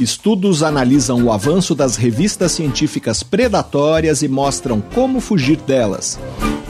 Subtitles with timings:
[0.00, 6.20] Estudos analisam o avanço das revistas científicas predatórias e mostram como fugir delas.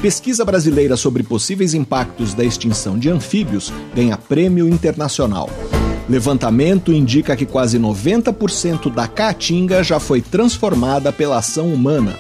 [0.01, 5.51] Pesquisa brasileira sobre possíveis impactos da extinção de anfíbios ganha prêmio internacional.
[6.09, 12.17] Levantamento indica que quase 90% da caatinga já foi transformada pela ação humana.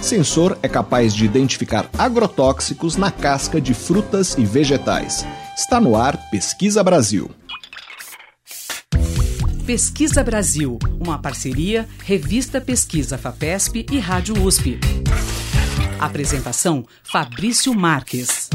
[0.00, 5.24] Sensor é capaz de identificar agrotóxicos na casca de frutas e vegetais.
[5.56, 7.30] Está no ar Pesquisa Brasil.
[9.70, 14.80] Pesquisa Brasil, uma parceria Revista Pesquisa FAPESP e Rádio USP.
[15.96, 18.50] Apresentação Fabrício Marques.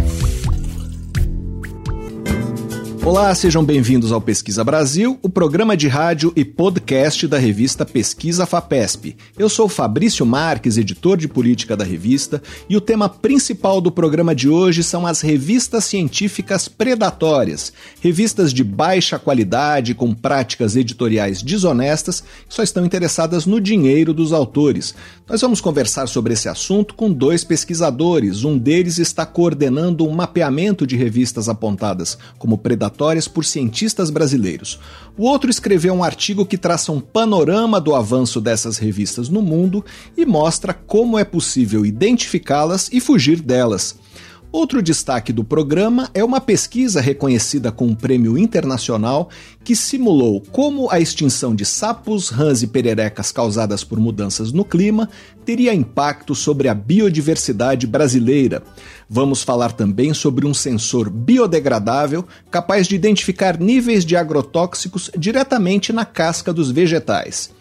[3.06, 8.48] Olá, sejam bem-vindos ao Pesquisa Brasil, o programa de rádio e podcast da revista Pesquisa
[8.48, 9.16] FAPESP.
[9.38, 14.34] Eu sou Fabrício Marques, editor de política da revista, e o tema principal do programa
[14.34, 22.22] de hoje são as revistas científicas predatórias, revistas de baixa qualidade com práticas editoriais desonestas
[22.22, 24.96] que só estão interessadas no dinheiro dos autores.
[25.30, 28.44] Nós vamos conversar sobre esse assunto com dois pesquisadores.
[28.44, 32.95] Um deles está coordenando um mapeamento de revistas apontadas como predatórias
[33.28, 34.80] por cientistas brasileiros.
[35.18, 39.84] O outro escreveu um artigo que traça um panorama do avanço dessas revistas no mundo
[40.18, 43.96] e mostra como é possível identificá-las e fugir delas.
[44.56, 49.30] Outro destaque do programa é uma pesquisa reconhecida com um prêmio internacional
[49.66, 55.10] que simulou como a extinção de sapos, rãs e pererecas causadas por mudanças no clima
[55.44, 58.64] teria impacto sobre a biodiversidade brasileira.
[59.10, 66.06] Vamos falar também sobre um sensor biodegradável capaz de identificar níveis de agrotóxicos diretamente na
[66.06, 67.54] casca dos vegetais.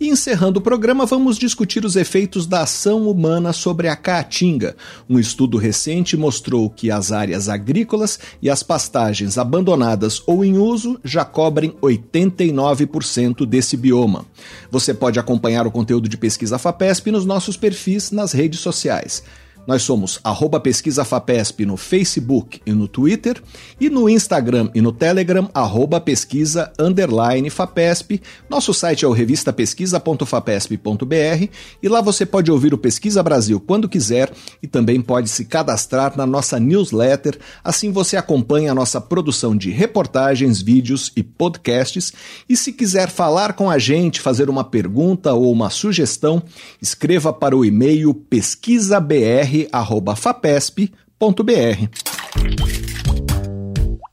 [0.00, 4.74] E encerrando o programa, vamos discutir os efeitos da ação humana sobre a caatinga.
[5.06, 10.98] Um estudo recente mostrou que as áreas agrícolas e as pastagens abandonadas ou em uso
[11.04, 14.24] já cobrem 89% desse bioma.
[14.70, 19.22] Você pode acompanhar o conteúdo de pesquisa FAPESP nos nossos perfis nas redes sociais.
[19.66, 23.42] Nós somos arroba pesquisa FAPESP no Facebook e no Twitter
[23.80, 28.22] e no Instagram e no Telegram, arroba pesquisa underline FAPESP.
[28.48, 31.48] Nosso site é o revistapesquisa.fapesp.br
[31.82, 34.32] e lá você pode ouvir o Pesquisa Brasil quando quiser
[34.62, 37.38] e também pode se cadastrar na nossa newsletter.
[37.62, 42.12] Assim você acompanha a nossa produção de reportagens, vídeos e podcasts.
[42.48, 46.42] E se quiser falar com a gente, fazer uma pergunta ou uma sugestão,
[46.80, 50.90] escreva para o e-mail pesquisabr br@fapesp.br.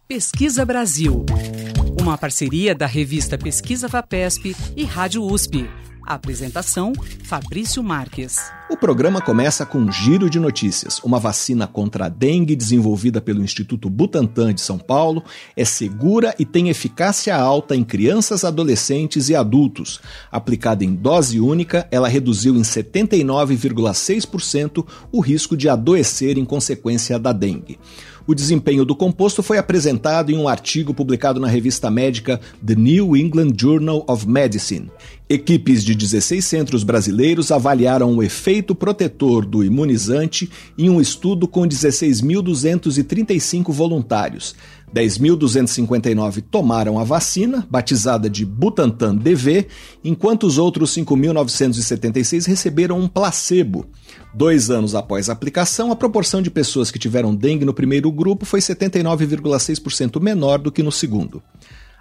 [0.08, 1.26] Pesquisa Brasil.
[2.00, 5.70] Uma parceria da revista Pesquisa Fapesp e Rádio USP.
[6.16, 8.40] Apresentação: Fabrício Marques.
[8.70, 11.00] O programa começa com um giro de notícias.
[11.00, 15.24] Uma vacina contra a dengue desenvolvida pelo Instituto Butantan de São Paulo
[15.56, 20.02] é segura e tem eficácia alta em crianças, adolescentes e adultos.
[20.30, 27.32] Aplicada em dose única, ela reduziu em 79,6% o risco de adoecer em consequência da
[27.32, 27.80] dengue.
[28.28, 33.16] O desempenho do composto foi apresentado em um artigo publicado na revista médica The New
[33.16, 34.92] England Journal of Medicine.
[35.30, 41.62] Equipes de 16 centros brasileiros avaliaram o efeito protetor do imunizante em um estudo com
[41.62, 44.54] 16.235 voluntários.
[44.94, 49.68] 10.259 tomaram a vacina, batizada de Butantan DV,
[50.04, 53.86] enquanto os outros 5.976 receberam um placebo.
[54.34, 58.46] Dois anos após a aplicação, a proporção de pessoas que tiveram dengue no primeiro grupo
[58.46, 61.42] foi 79,6% menor do que no segundo.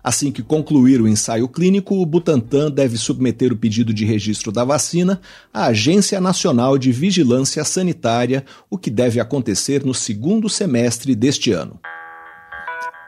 [0.07, 4.65] Assim que concluir o ensaio clínico, o Butantan deve submeter o pedido de registro da
[4.65, 5.21] vacina
[5.53, 11.81] à Agência Nacional de Vigilância Sanitária, o que deve acontecer no segundo semestre deste ano.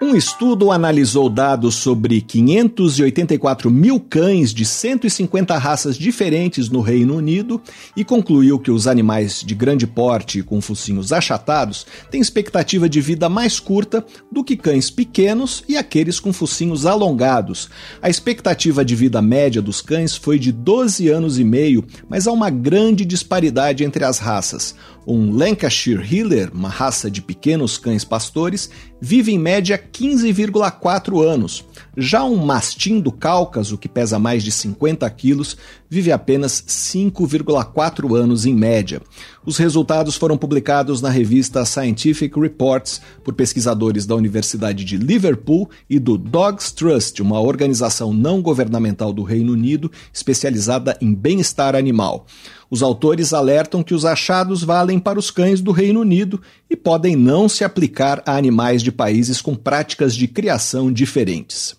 [0.01, 7.61] Um estudo analisou dados sobre 584 mil cães de 150 raças diferentes no Reino Unido
[7.97, 13.29] e concluiu que os animais de grande porte com focinhos achatados têm expectativa de vida
[13.29, 17.69] mais curta do que cães pequenos e aqueles com focinhos alongados.
[18.01, 22.31] A expectativa de vida média dos cães foi de 12 anos e meio, mas há
[22.31, 24.77] uma grande disparidade entre as raças.
[25.10, 28.69] Um Lancashire Heeler, uma raça de pequenos cães pastores,
[29.00, 31.64] vive em média 15,4 anos.
[31.96, 35.56] Já um mastim do Cáucaso, que pesa mais de 50 quilos,
[35.88, 39.00] vive apenas 5,4 anos em média.
[39.49, 45.99] Os resultados foram publicados na revista Scientific Reports por pesquisadores da Universidade de Liverpool e
[45.99, 52.27] do Dogs Trust, uma organização não governamental do Reino Unido especializada em bem-estar animal.
[52.71, 57.17] Os autores alertam que os achados valem para os cães do Reino Unido e podem
[57.17, 61.75] não se aplicar a animais de países com práticas de criação diferentes.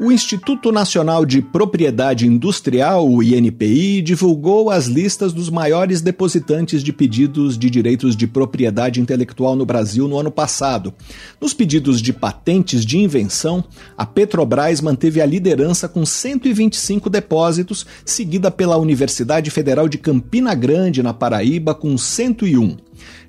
[0.00, 6.92] O Instituto Nacional de Propriedade Industrial, o INPI, divulgou as listas dos maiores depositantes de
[6.92, 10.94] pedidos de direitos de propriedade intelectual no Brasil no ano passado.
[11.38, 13.62] Nos pedidos de patentes de invenção,
[13.96, 21.02] a Petrobras manteve a liderança com 125 depósitos, seguida pela Universidade Federal de Campina Grande,
[21.02, 22.76] na Paraíba, com 101.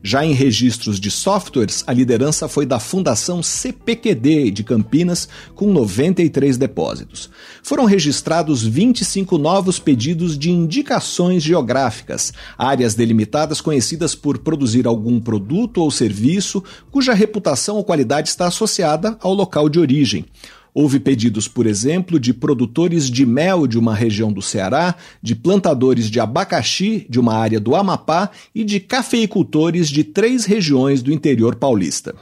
[0.02, 6.58] Já em registros de softwares, a liderança foi da Fundação CPQD de Campinas, com 93
[6.58, 7.30] depósitos.
[7.64, 15.78] Foram registrados 25 novos pedidos de indicações geográficas, áreas delimitadas conhecidas por produzir algum produto
[15.78, 20.26] ou serviço cuja reputação ou qualidade está associada ao local de origem.
[20.74, 26.10] Houve pedidos, por exemplo, de produtores de mel de uma região do Ceará, de plantadores
[26.10, 31.56] de abacaxi de uma área do Amapá e de cafeicultores de três regiões do interior
[31.56, 32.16] paulista.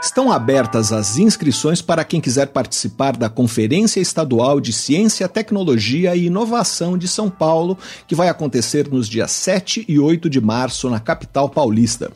[0.00, 6.26] Estão abertas as inscrições para quem quiser participar da Conferência Estadual de Ciência, Tecnologia e
[6.26, 11.00] Inovação de São Paulo, que vai acontecer nos dias 7 e 8 de março na
[11.00, 12.12] capital paulista.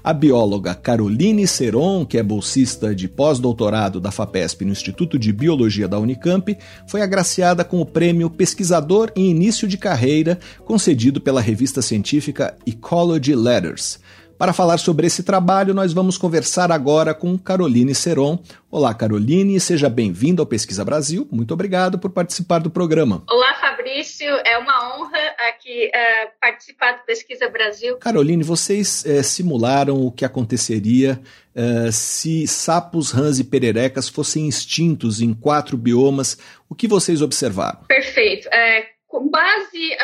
[0.08, 5.86] A bióloga Caroline Seron, que é bolsista de pós-doutorado da FAPESP no Instituto de Biologia
[5.86, 6.56] da Unicamp,
[6.86, 13.34] foi agraciada com o prêmio Pesquisador em Início de Carreira, concedido pela revista científica Ecology
[13.34, 14.00] Letters.
[14.38, 18.38] Para falar sobre esse trabalho, nós vamos conversar agora com Caroline Seron.
[18.70, 21.28] Olá, Caroline, seja bem-vinda ao Pesquisa Brasil.
[21.30, 23.24] Muito obrigado por participar do programa.
[23.28, 24.26] Olá, Fabrício.
[24.44, 27.96] É uma honra aqui uh, participar do Pesquisa Brasil.
[27.98, 31.20] Caroline, vocês uh, simularam o que aconteceria
[31.54, 36.36] uh, se sapos, rãs e pererecas fossem extintos em quatro biomas.
[36.68, 37.84] O que vocês observaram?
[37.84, 38.48] Perfeito.
[38.48, 39.96] É com base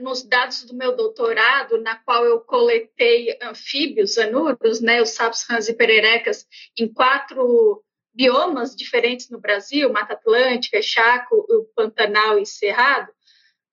[0.00, 5.68] nos dados do meu doutorado, na qual eu coletei anfíbios, anuros, né, os sapos, rãs
[5.68, 6.44] e pererecas,
[6.76, 13.12] em quatro biomas diferentes no Brasil, Mata Atlântica, Chaco, o Pantanal e Cerrado,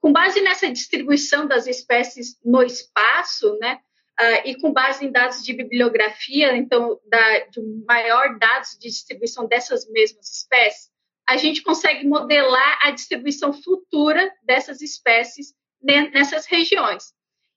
[0.05, 3.79] com base nessa distribuição das espécies no espaço, né,
[4.21, 9.47] uh, e com base em dados de bibliografia, então, da, de maior dados de distribuição
[9.47, 10.91] dessas mesmas espécies,
[11.27, 17.11] a gente consegue modelar a distribuição futura dessas espécies nessas regiões.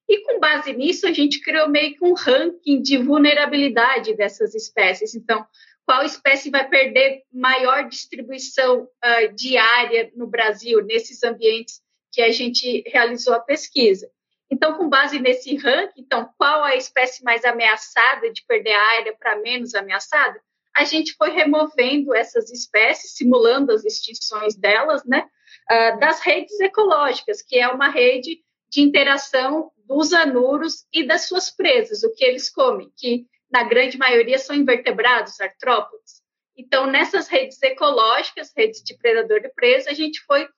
[0.09, 5.15] E com base nisso, a gente criou meio que um ranking de vulnerabilidade dessas espécies.
[5.15, 5.47] Então,
[5.85, 12.83] qual espécie vai perder maior distribuição uh, diária no Brasil, nesses ambientes que a gente
[12.87, 14.11] realizou a pesquisa.
[14.51, 19.17] Então, com base nesse ranking, então, qual a espécie mais ameaçada de perder a área
[19.17, 20.41] para menos ameaçada?
[20.79, 25.29] a gente foi removendo essas espécies, simulando as extinções delas, né,
[25.71, 31.51] uh, das redes ecológicas, que é uma rede de interação dos anuros e das suas
[31.51, 36.23] presas, o que eles comem, que na grande maioria são invertebrados, artrópodes.
[36.57, 40.49] Então, nessas redes ecológicas, redes de predador e presa, a gente foi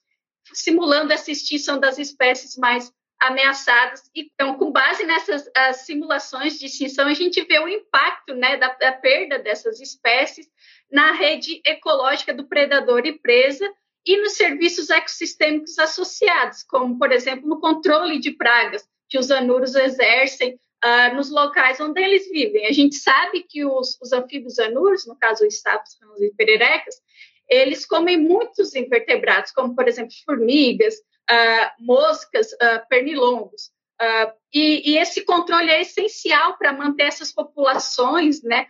[0.53, 4.11] simulando essa extinção das espécies mais ameaçadas.
[4.15, 5.45] Então, com base nessas
[5.85, 10.49] simulações de extinção, a gente vê o impacto né, da, da, perda dessas espécies
[10.91, 13.71] na rede ecológica do predador e presa
[14.07, 19.75] e nos serviços ecossistêmicos associados, como, por exemplo, no controle de pragas que os anuros
[19.75, 22.67] exercem uh, nos locais onde eles vivem.
[22.67, 26.95] A gente sabe que os, os anfíbios anuros, no caso os sapos, e pererecas,
[27.51, 33.71] eles comem muitos invertebrados, como, por exemplo, formigas, uh, moscas, uh, pernilongos.
[34.01, 38.67] Uh, e, e, esse controle é essencial para manter essas populações né,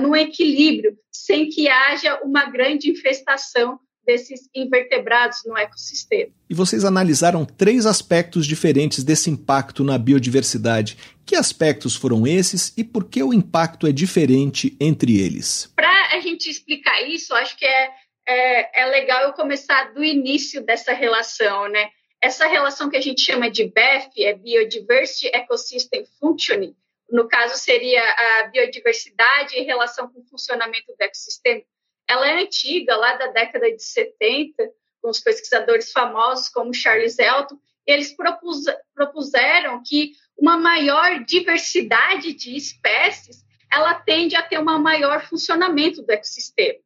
[0.00, 6.32] no equilíbrio, sem que haja uma grande infestação desses invertebrados no ecossistema.
[6.50, 10.98] E vocês analisaram três aspectos diferentes desse impacto na biodiversidade.
[11.24, 15.72] Que aspectos foram esses e por que o impacto é diferente entre eles?
[15.74, 17.90] Para a gente explicar isso, acho que é,
[18.32, 21.90] é, é legal eu começar do início dessa relação, né?
[22.22, 26.76] essa relação que a gente chama de BEF, é Biodiversity Ecosystem Functioning,
[27.10, 31.62] no caso seria a biodiversidade em relação com o funcionamento do ecossistema,
[32.08, 34.70] ela é antiga, lá da década de 70,
[35.02, 42.56] com os pesquisadores famosos como Charles Elton, eles propus, propuseram que uma maior diversidade de
[42.56, 46.78] espécies ela tende a ter um maior funcionamento do ecossistema.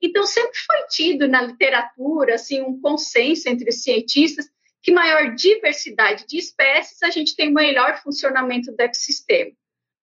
[0.00, 4.48] Então, sempre foi tido na literatura assim, um consenso entre os cientistas
[4.82, 9.50] que maior diversidade de espécies, a gente tem melhor funcionamento do ecossistema.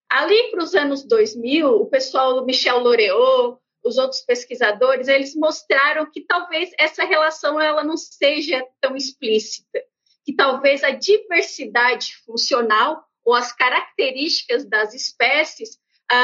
[0.09, 6.09] Ali para os anos 2000, o pessoal do Michel Loriot, os outros pesquisadores, eles mostraram
[6.09, 9.83] que talvez essa relação ela não seja tão explícita,
[10.25, 15.79] que talvez a diversidade funcional ou as características das espécies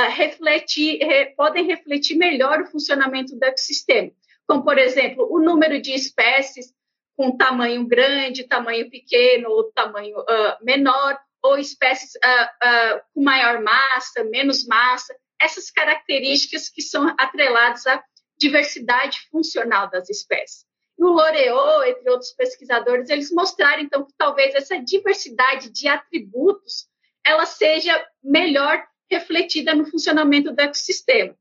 [0.09, 4.11] refletir, re, podem refletir melhor o funcionamento do ecossistema.
[4.47, 6.73] Como, por exemplo, o número de espécies
[7.15, 14.23] com tamanho grande, tamanho pequeno ou tamanho uh, menor, ou espécies uh, com maior massa,
[14.25, 18.03] menos massa, essas características que são atreladas à
[18.37, 20.65] diversidade funcional das espécies.
[20.97, 26.87] E o Loriot, entre outros pesquisadores, eles mostraram então que talvez essa diversidade de atributos
[27.25, 31.35] ela seja melhor refletida no funcionamento do ecossistema.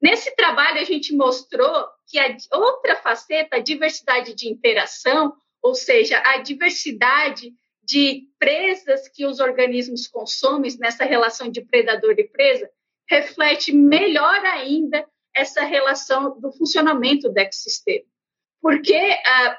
[0.00, 6.20] Nesse trabalho, a gente mostrou que a outra faceta, a diversidade de interação, ou seja,
[6.24, 7.52] a diversidade
[7.84, 12.68] de presas que os organismos consomem nessa relação de predador e presa,
[13.08, 18.06] reflete melhor ainda essa relação do funcionamento do ecossistema.
[18.60, 19.58] Porque, ah,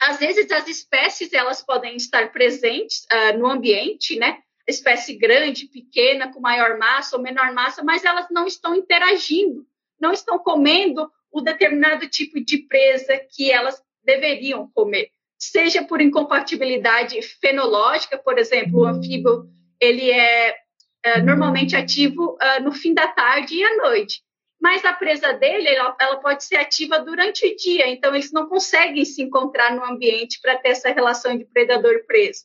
[0.00, 4.42] às vezes, as espécies elas podem estar presentes ah, no ambiente, né?
[4.66, 9.66] Espécie grande, pequena, com maior massa ou menor massa, mas elas não estão interagindo,
[10.00, 17.20] não estão comendo o determinado tipo de presa que elas deveriam comer, seja por incompatibilidade
[17.40, 19.48] fenológica, por exemplo, o anfíbio
[19.80, 20.56] ele é,
[21.02, 24.22] é normalmente ativo uh, no fim da tarde e à noite,
[24.60, 28.48] mas a presa dele ela, ela pode ser ativa durante o dia, então eles não
[28.48, 32.44] conseguem se encontrar no ambiente para ter essa relação de predador-presa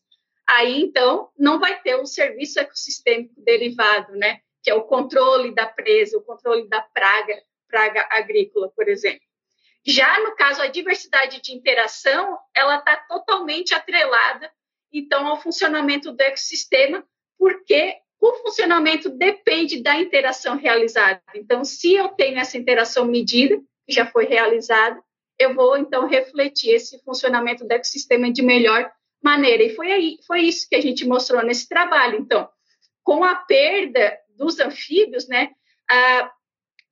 [0.49, 4.39] aí então não vai ter um serviço ecossistêmico derivado, né?
[4.63, 9.21] Que é o controle da presa, o controle da praga, praga agrícola, por exemplo.
[9.85, 14.51] Já no caso a diversidade de interação, ela está totalmente atrelada
[14.91, 17.05] então ao funcionamento do ecossistema,
[17.37, 21.21] porque o funcionamento depende da interação realizada.
[21.35, 25.01] Então, se eu tenho essa interação medida, que já foi realizada,
[25.39, 28.91] eu vou então refletir esse funcionamento do ecossistema de melhor
[29.23, 29.63] maneira.
[29.63, 32.19] E foi, aí, foi isso que a gente mostrou nesse trabalho.
[32.19, 32.49] Então,
[33.03, 35.49] com a perda dos anfíbios, né,
[35.89, 36.31] a,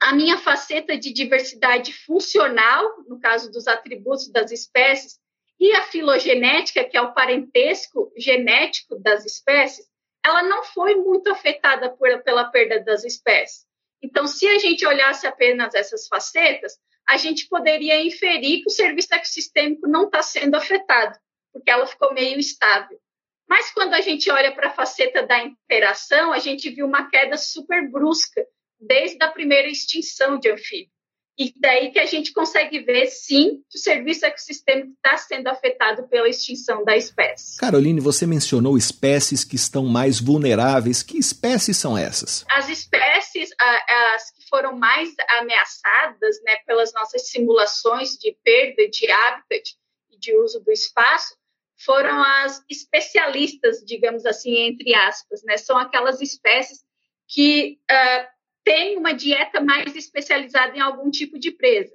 [0.02, 5.20] a minha faceta de diversidade funcional, no caso dos atributos das espécies,
[5.60, 9.86] e a filogenética, que é o parentesco genético das espécies,
[10.26, 13.66] ela não foi muito afetada por, pela perda das espécies.
[14.02, 16.74] Então, se a gente olhasse apenas essas facetas,
[17.08, 21.18] a gente poderia inferir que o serviço ecossistêmico não está sendo afetado
[21.56, 23.00] porque ela ficou meio estável.
[23.48, 27.38] Mas quando a gente olha para a faceta da interação, a gente viu uma queda
[27.38, 28.46] super brusca
[28.78, 30.94] desde a primeira extinção de anfíbio.
[31.38, 36.08] E daí que a gente consegue ver, sim, que o serviço ecossistêmico está sendo afetado
[36.08, 37.58] pela extinção da espécie.
[37.58, 41.04] Caroline, você mencionou espécies que estão mais vulneráveis.
[41.04, 42.46] Que espécies são essas?
[42.50, 49.76] As espécies as que foram mais ameaçadas né, pelas nossas simulações de perda de hábitat
[50.12, 51.36] e de uso do espaço
[51.78, 55.58] foram as especialistas, digamos assim, entre aspas, né?
[55.58, 56.84] São aquelas espécies
[57.28, 58.28] que uh,
[58.64, 61.94] têm uma dieta mais especializada em algum tipo de presa.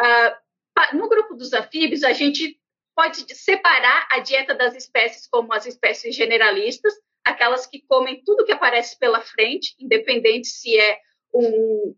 [0.00, 2.58] Uh, no grupo dos anfíbios, a gente
[2.94, 8.52] pode separar a dieta das espécies como as espécies generalistas, aquelas que comem tudo que
[8.52, 10.98] aparece pela frente, independente se é
[11.32, 11.94] um,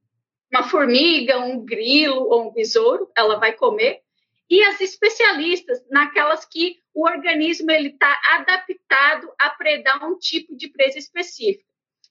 [0.53, 4.04] uma formiga, um grilo ou um besouro, ela vai comer
[4.49, 10.69] e as especialistas naquelas que o organismo ele está adaptado a predar um tipo de
[10.69, 11.65] presa específica.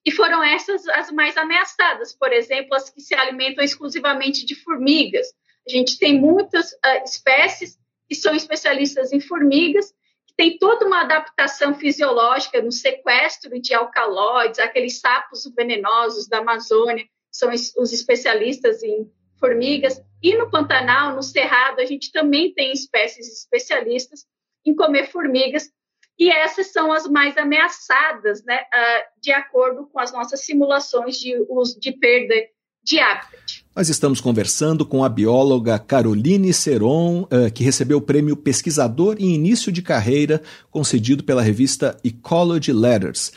[0.05, 5.27] E foram essas as mais ameaçadas, por exemplo, as que se alimentam exclusivamente de formigas.
[5.65, 7.77] A gente tem muitas uh, espécies
[8.09, 9.93] que são especialistas em formigas,
[10.27, 17.07] que tem toda uma adaptação fisiológica no sequestro de alcaloides, aqueles sapos venenosos da Amazônia,
[17.31, 19.09] são os especialistas em
[19.43, 20.01] formigas.
[20.21, 24.21] E no Pantanal, no Cerrado, a gente também tem espécies especialistas
[24.65, 25.69] em comer formigas,
[26.17, 31.35] e essas são as mais ameaçadas, né, uh, de acordo com as nossas simulações de,
[31.49, 32.33] uso, de perda
[32.81, 33.65] de hábitat.
[33.75, 39.33] Nós estamos conversando com a bióloga Caroline Seron, uh, que recebeu o prêmio Pesquisador em
[39.33, 43.33] Início de Carreira, concedido pela revista Ecology Letters.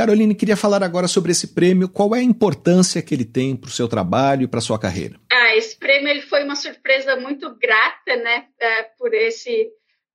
[0.00, 1.86] Caroline, queria falar agora sobre esse prêmio.
[1.86, 4.78] Qual é a importância que ele tem para o seu trabalho e para a sua
[4.78, 5.20] carreira?
[5.30, 9.68] Ah, esse prêmio ele foi uma surpresa muito grata, né, é, por esse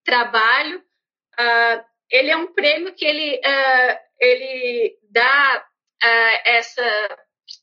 [0.04, 0.80] trabalho.
[0.80, 5.63] Uh, ele é um prêmio que ele, uh, ele dá
[6.04, 7.18] uh, essa,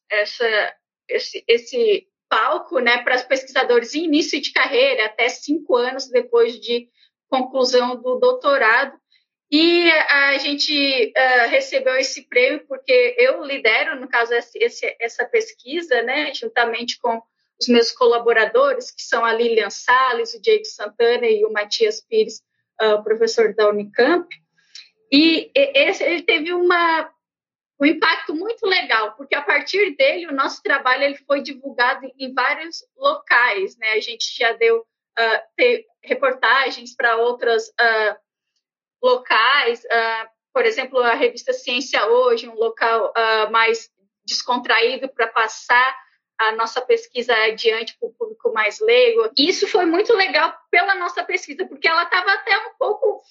[0.08, 0.74] essa,
[1.08, 6.60] esse, esse palco né, para os pesquisadores em início de carreira, até cinco anos depois
[6.60, 6.88] de
[7.28, 8.96] conclusão do doutorado.
[9.54, 16.00] E a gente uh, recebeu esse prêmio porque eu lidero, no caso, esse, essa pesquisa,
[16.00, 17.20] né, juntamente com
[17.60, 22.42] os meus colaboradores, que são a Lilian Salles, o Diego Santana e o Matias Pires,
[22.80, 24.26] uh, professor da Unicamp.
[25.12, 27.12] E esse, ele teve uma,
[27.78, 32.32] um impacto muito legal, porque a partir dele, o nosso trabalho ele foi divulgado em
[32.32, 33.76] vários locais.
[33.76, 33.88] Né?
[33.88, 37.70] A gente já deu uh, reportagens para outras
[39.02, 43.90] locais, uh, por exemplo, a revista Ciência Hoje, um local uh, mais
[44.24, 45.96] descontraído para passar
[46.38, 49.30] a nossa pesquisa adiante para o público mais leigo.
[49.38, 53.22] Isso foi muito legal pela nossa pesquisa, porque ela estava até um pouco.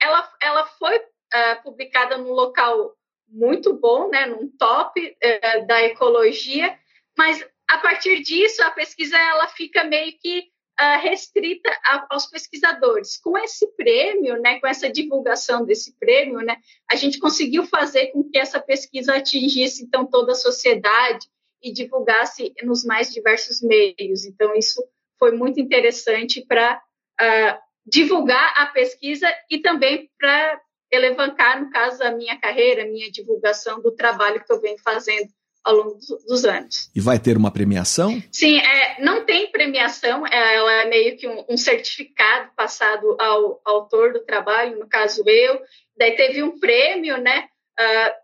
[0.00, 2.94] Ela, ela foi uh, publicada num local
[3.28, 6.76] muito bom, né, num top uh, da ecologia,
[7.16, 10.48] mas a partir disso a pesquisa ela fica meio que
[10.80, 11.70] uh, restrita
[12.08, 13.18] aos pesquisadores.
[13.18, 16.56] Com esse prêmio, né, com essa divulgação desse prêmio, né,
[16.90, 21.26] a gente conseguiu fazer com que essa pesquisa atingisse então toda a sociedade
[21.62, 24.24] e divulgasse nos mais diversos meios.
[24.24, 24.82] Então isso
[25.18, 26.80] foi muito interessante para uh,
[27.20, 30.60] ah, divulgar a pesquisa e também para
[30.90, 35.28] elevancar, no caso, a minha carreira, a minha divulgação do trabalho que eu venho fazendo
[35.64, 36.90] ao longo dos anos.
[36.94, 38.22] E vai ter uma premiação?
[38.32, 43.60] Sim, é, não tem premiação, é, ela é meio que um, um certificado passado ao,
[43.64, 45.60] autor do trabalho, no caso eu.
[45.96, 47.48] Daí teve um prêmio, né,
[47.78, 48.14] uh,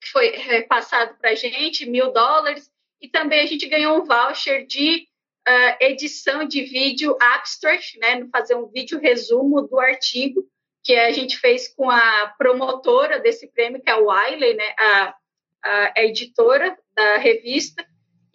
[0.00, 4.66] que foi passado para a gente, mil dólares, e também a gente ganhou um voucher
[4.66, 5.08] de
[5.48, 10.44] uh, edição de vídeo abstract, né, fazer um vídeo resumo do artigo
[10.84, 15.14] que a gente fez com a promotora desse prêmio, que é a Wiley, né, a
[15.64, 17.84] a, editora da revista,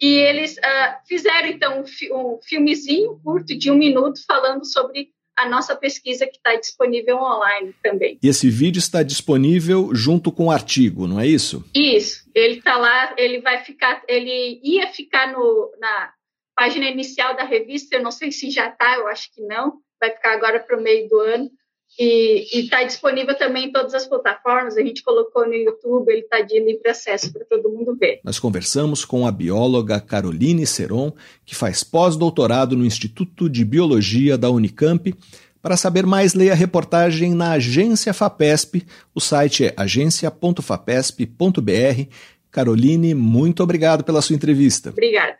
[0.00, 5.48] e eles uh, fizeram, então, um, um, filmezinho curto de um minuto falando sobre a
[5.48, 8.18] nossa pesquisa que está disponível online também.
[8.22, 11.64] E esse vídeo está disponível junto com o artigo, não é isso?
[11.74, 12.28] Isso.
[12.34, 16.12] Ele está lá, ele vai ficar, ele ia ficar no, na
[16.54, 20.10] página inicial da revista, eu não sei se já está, eu acho que não, vai
[20.10, 21.50] ficar agora para o meio do ano,
[21.98, 24.76] e está disponível também em todas as plataformas.
[24.76, 28.20] A gente colocou no YouTube, ele está de livre acesso para todo mundo ver.
[28.24, 31.12] Nós conversamos com a bióloga Caroline Seron,
[31.44, 35.14] que faz pós-doutorado no Instituto de Biologia da Unicamp.
[35.62, 38.84] Para saber mais, leia a reportagem na Agência FAPESP.
[39.14, 42.08] O site é agência.fapesp.br.
[42.50, 44.90] Caroline, muito obrigado pela sua entrevista.
[44.90, 45.36] Obrigada.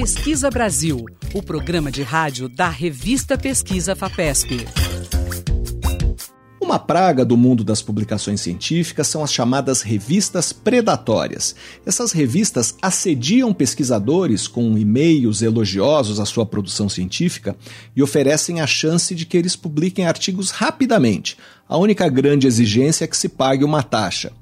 [0.00, 4.66] Pesquisa Brasil, o programa de rádio da revista Pesquisa FAPESP.
[6.58, 11.54] Uma praga do mundo das publicações científicas são as chamadas revistas predatórias.
[11.84, 17.54] Essas revistas assediam pesquisadores com e-mails elogiosos à sua produção científica
[17.94, 21.36] e oferecem a chance de que eles publiquem artigos rapidamente.
[21.68, 24.32] A única grande exigência é que se pague uma taxa.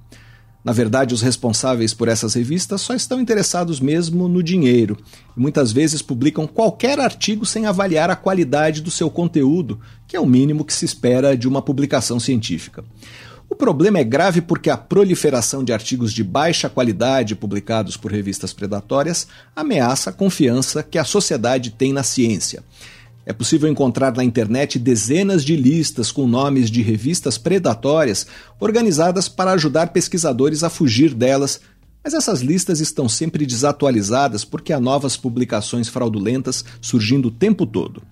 [0.64, 4.98] Na verdade, os responsáveis por essas revistas só estão interessados mesmo no dinheiro
[5.36, 10.20] e muitas vezes publicam qualquer artigo sem avaliar a qualidade do seu conteúdo, que é
[10.20, 12.84] o mínimo que se espera de uma publicação científica.
[13.48, 18.52] O problema é grave porque a proliferação de artigos de baixa qualidade publicados por revistas
[18.52, 22.62] predatórias ameaça a confiança que a sociedade tem na ciência.
[23.28, 28.26] É possível encontrar na internet dezenas de listas com nomes de revistas predatórias
[28.58, 31.60] organizadas para ajudar pesquisadores a fugir delas,
[32.02, 38.02] mas essas listas estão sempre desatualizadas porque há novas publicações fraudulentas surgindo o tempo todo.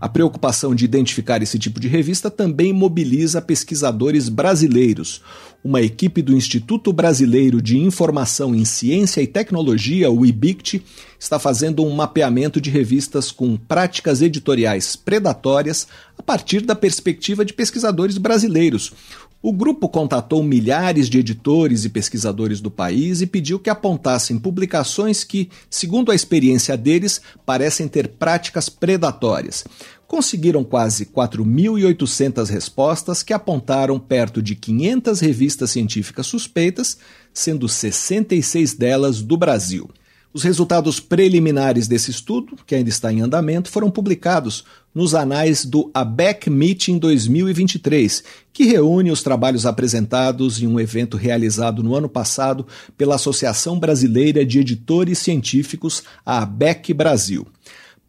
[0.00, 5.20] A preocupação de identificar esse tipo de revista também mobiliza pesquisadores brasileiros.
[5.62, 10.80] Uma equipe do Instituto Brasileiro de Informação em Ciência e Tecnologia, o IBICT,
[11.18, 17.52] está fazendo um mapeamento de revistas com práticas editoriais predatórias a partir da perspectiva de
[17.52, 18.92] pesquisadores brasileiros.
[19.40, 25.22] O grupo contatou milhares de editores e pesquisadores do país e pediu que apontassem publicações
[25.22, 29.64] que, segundo a experiência deles, parecem ter práticas predatórias.
[30.08, 36.98] Conseguiram quase 4.800 respostas que apontaram perto de 500 revistas científicas suspeitas,
[37.32, 39.88] sendo 66 delas do Brasil.
[40.32, 44.64] Os resultados preliminares desse estudo, que ainda está em andamento, foram publicados
[44.98, 51.84] nos anais do ABEC Meeting 2023, que reúne os trabalhos apresentados em um evento realizado
[51.84, 57.46] no ano passado pela Associação Brasileira de Editores Científicos, a ABEC Brasil.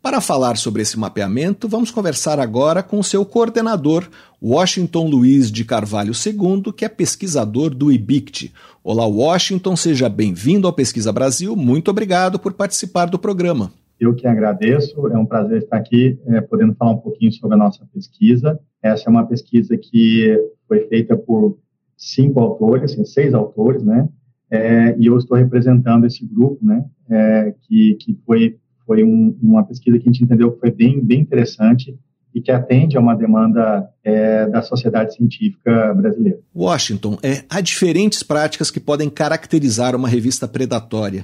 [0.02, 4.10] Para falar sobre esse mapeamento, vamos conversar agora com o seu coordenador,
[4.42, 8.52] Washington Luiz de Carvalho II, que é pesquisador do IBICT.
[8.84, 11.56] Olá, Washington, seja bem-vindo ao Pesquisa Brasil.
[11.56, 13.72] Muito obrigado por participar do programa.
[14.00, 17.58] Eu que agradeço, é um prazer estar aqui é, podendo falar um pouquinho sobre a
[17.58, 18.60] nossa pesquisa.
[18.82, 21.58] Essa é uma pesquisa que foi feita por
[21.98, 24.08] cinco autores, seis autores, né?
[24.52, 26.86] É, e eu estou representando esse grupo, né?
[27.10, 28.58] É, que, que foi
[28.90, 31.96] foi um, uma pesquisa que a gente entendeu que foi bem, bem interessante
[32.34, 36.40] e que atende a uma demanda é, da sociedade científica brasileira.
[36.56, 41.24] Washington, é, há diferentes práticas que podem caracterizar uma revista predatória.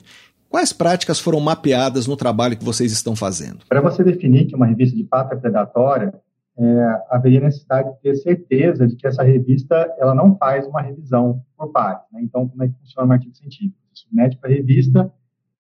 [0.55, 3.65] Quais práticas foram mapeadas no trabalho que vocês estão fazendo?
[3.67, 6.13] Para você definir que uma revista de fato é predatória,
[6.57, 11.43] é, haveria necessidade de ter certeza de que essa revista ela não faz uma revisão
[11.57, 12.03] por pares.
[12.09, 12.21] Né?
[12.23, 13.75] Então, como é que funciona um artigo científico?
[13.93, 15.11] Você submete para a revista,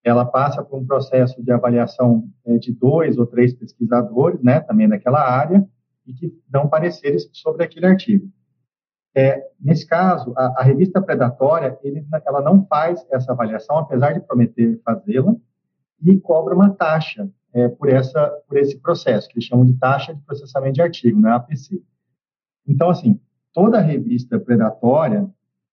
[0.01, 4.87] ela passa por um processo de avaliação é, de dois ou três pesquisadores, né, também
[4.87, 5.67] daquela área,
[6.07, 8.29] e que dão pareceres sobre aquele artigo.
[9.15, 14.19] É, nesse caso, a, a, revista predatória, ele, ela não faz essa avaliação, apesar de
[14.19, 15.33] prometer fazê-la,
[16.03, 20.13] e cobra uma taxa é, por, essa, por esse processo, que eles chamam de taxa
[20.13, 21.81] de processamento de artigo, né, APC.
[22.67, 23.19] Então, assim,
[23.53, 25.25] toda revista predatória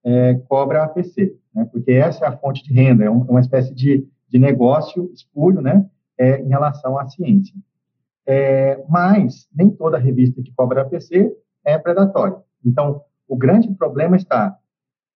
[0.05, 3.41] é, cobra APC, né, porque essa é a fonte de renda, é, um, é uma
[3.41, 5.87] espécie de de negócio espúrio, né,
[6.19, 7.55] é, em relação à ciência.
[8.27, 11.31] É, mas nem toda revista que cobra APC
[11.63, 12.39] é predatória.
[12.65, 13.03] Então,
[13.33, 14.59] o grande problema está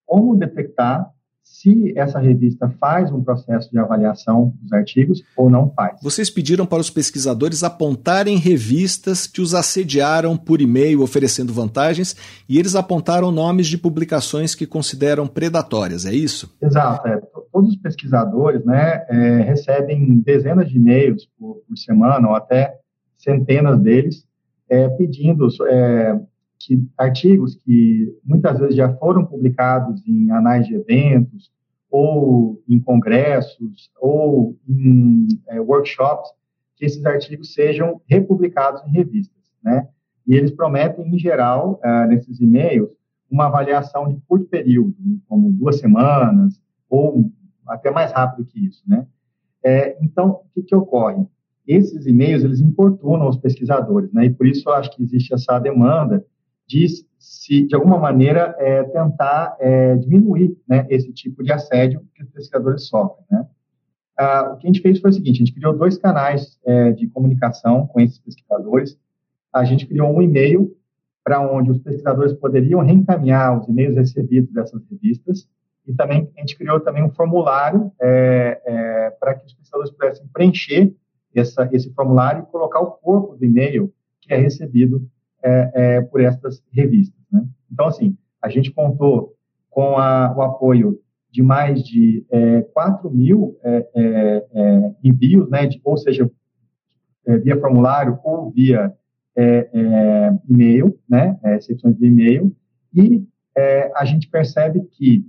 [0.07, 1.07] como detectar
[1.43, 6.01] se essa revista faz um processo de avaliação dos artigos ou não faz.
[6.03, 12.17] Vocês pediram para os pesquisadores apontarem revistas que os assediaram por e-mail oferecendo vantagens
[12.49, 16.57] e eles apontaram nomes de publicações que consideram predatórias, é isso?
[16.61, 17.07] Exato.
[17.07, 17.21] É.
[17.53, 22.79] Todos os pesquisadores né, é, recebem dezenas de e-mails por, por, semana ou até
[23.19, 24.27] centenas deles
[24.71, 26.19] é, pedindo é,
[26.59, 31.51] que artigos que muitas vezes já foram publicados em anais de eventos,
[31.91, 36.31] ou em congressos, ou em é, workshops,
[36.77, 39.89] que esses artigos sejam republicados em revistas, né?
[40.27, 42.91] E eles prometem, em geral, uh, nesses e-mails,
[43.31, 44.95] uma avaliação de curto período,
[45.29, 47.31] como duas semanas, ou
[47.67, 49.07] até mais rápido que isso, né?
[49.65, 51.25] É, então, o que, que ocorre?
[51.67, 54.27] Esses e-mails, eles importunam os pesquisadores, né?
[54.27, 56.25] E por isso eu acho que existe essa demanda
[56.67, 56.87] de,
[57.19, 62.31] se, de alguma maneira, é, tentar é, diminuir né, esse tipo de assédio que os
[62.31, 63.25] pesquisadores sofrem.
[63.31, 63.47] Né?
[64.19, 66.93] Ah, o que a gente fez foi o seguinte: a gente criou dois canais é,
[66.93, 68.99] de comunicação com esses pesquisadores.
[69.53, 70.77] A gente criou um e-mail
[71.23, 75.49] para onde os pesquisadores poderiam reencaminhar os e-mails recebidos dessas revistas
[75.87, 80.27] e também a gente criou também um formulário é, é, para que os pesquisadores pudessem
[80.33, 80.95] preencher
[81.35, 85.09] essa, esse formulário e colocar o corpo do e-mail que é recebido
[85.47, 87.21] é, é, por essas revistas.
[87.31, 87.47] Né?
[87.73, 89.35] Então, assim, a gente contou
[89.71, 90.99] com a, o apoio
[91.31, 96.29] de mais de é, 4 mil é, é, é, envios, né, de, ou seja,
[97.43, 98.93] via formulário ou via
[100.49, 102.55] e-mail, né, recepções de e-mail,
[102.95, 103.27] e
[103.97, 105.27] a gente percebe que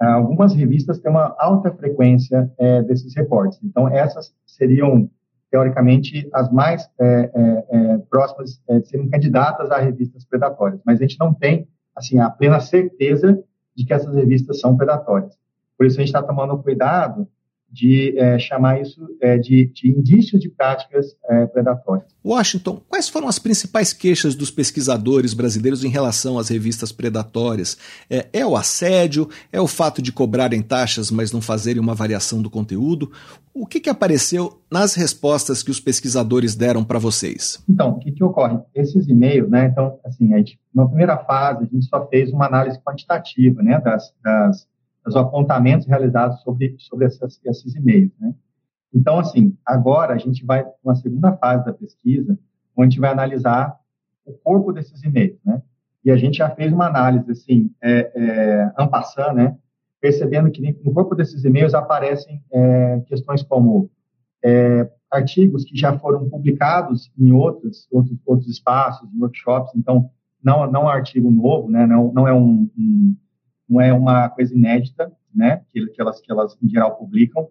[0.00, 2.50] algumas revistas têm uma alta frequência
[2.86, 3.58] desses reportes.
[3.64, 5.10] Então, essas seriam
[5.52, 10.80] teoricamente, as mais é, é, é, próximas é, de serem candidatas a revistas predatórias.
[10.84, 13.38] Mas a gente não tem, assim, a plena certeza
[13.76, 15.38] de que essas revistas são predatórias.
[15.76, 17.28] Por isso a gente está tomando cuidado
[17.72, 22.06] de é, chamar isso é, de, de, indícios de práticas é, predatórias.
[22.22, 27.78] Washington, quais foram as principais queixas dos pesquisadores brasileiros em relação às revistas predatórias?
[28.10, 29.28] É, é, o assédio?
[29.50, 33.10] É o fato de cobrarem taxas, mas não fazerem uma variação do conteúdo?
[33.54, 37.62] O que, que apareceu nas respostas que os pesquisadores deram para vocês?
[37.68, 38.58] Então, o que, que ocorre?
[38.74, 39.66] Esses e-mails, né?
[39.66, 43.80] Então, assim, a gente, na primeira fase, a gente só fez uma análise quantitativa, né,
[43.80, 44.66] das, das
[45.06, 48.12] os apontamentos realizados sobre, sobre essas, esses e-mails.
[48.20, 48.34] Né?
[48.94, 52.38] Então, assim, agora a gente vai para uma segunda fase da pesquisa,
[52.76, 53.76] onde a gente vai analisar
[54.24, 55.62] o corpo desses e-mails, né?
[56.04, 59.56] E a gente já fez uma análise, assim, é, é, ampassando, né?
[60.00, 63.90] Percebendo que no corpo desses e-mails aparecem é, questões como
[64.44, 70.10] é, artigos que já foram publicados em outros, outros, outros espaços, workshops, então,
[70.42, 71.86] não, não é um artigo novo, né?
[71.86, 73.16] Não, não é um, um
[73.68, 77.48] não é uma coisa inédita, né, que, que, elas, que elas em geral publicam.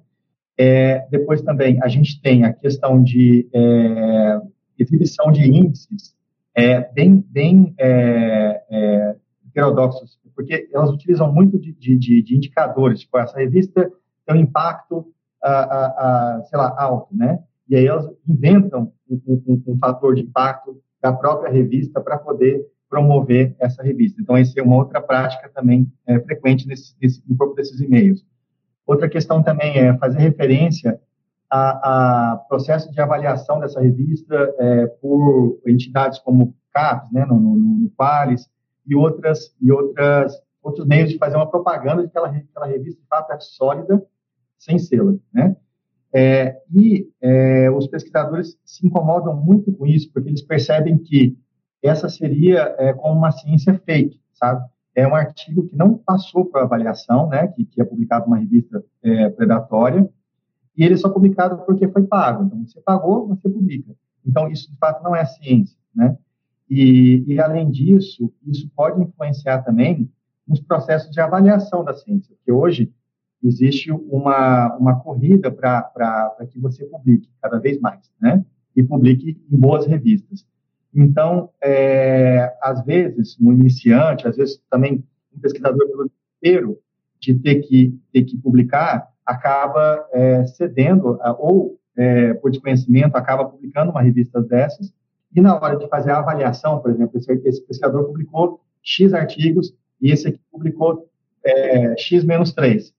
[0.58, 4.42] É, depois também a gente tem a questão de é,
[4.78, 6.16] exibição de índices
[6.54, 9.16] é, bem, bem é, é,
[9.48, 13.92] heterodoxos, porque elas utilizam muito de, de, de, indicadores, tipo, essa revista
[14.26, 15.86] tem um impacto, a, a,
[16.38, 17.40] a, sei lá, alto, né?
[17.68, 22.66] E aí elas inventam um, um, um fator de impacto da própria revista para poder
[22.92, 24.22] promover essa revista.
[24.22, 28.26] Então, essa é uma outra prática também é, frequente nesse, nesse, no corpo desses e-mails.
[28.86, 31.00] Outra questão também é fazer referência
[31.50, 37.56] a, a processo de avaliação dessa revista é, por entidades como CAPES, né, no, no,
[37.56, 38.50] no Qualis,
[38.86, 43.02] e outras e outras outros meios de fazer uma propaganda de que aquela, aquela revista
[43.02, 44.04] de fato é sólida
[44.60, 45.56] sem selo, né?
[46.14, 51.38] É, e é, os pesquisadores se incomodam muito com isso porque eles percebem que
[51.82, 54.66] essa seria é, como uma ciência fake, sabe?
[54.94, 57.48] É um artigo que não passou por avaliação, né?
[57.48, 60.10] Que, que é publicado numa revista é, predatória
[60.76, 62.46] e ele é só publicado porque foi pago.
[62.46, 63.94] Então, você pagou, você publica.
[64.26, 66.18] Então, isso de fato não é ciência, né?
[66.70, 70.10] E, e, além disso, isso pode influenciar também
[70.48, 72.92] nos processos de avaliação da ciência, porque hoje
[73.44, 78.46] existe uma, uma corrida para que você publique cada vez mais, né?
[78.76, 80.46] E publique em boas revistas.
[80.94, 86.78] Então, é, às vezes, um iniciante, às vezes também um pesquisador inteiro,
[87.20, 93.92] de ter que, ter que publicar, acaba é, cedendo, ou é, por desconhecimento, acaba publicando
[93.92, 94.92] uma revista dessas,
[95.34, 99.74] e na hora de fazer a avaliação, por exemplo, esse, esse pesquisador publicou X artigos
[100.02, 101.08] e esse aqui publicou
[101.44, 102.94] é, X menos 3.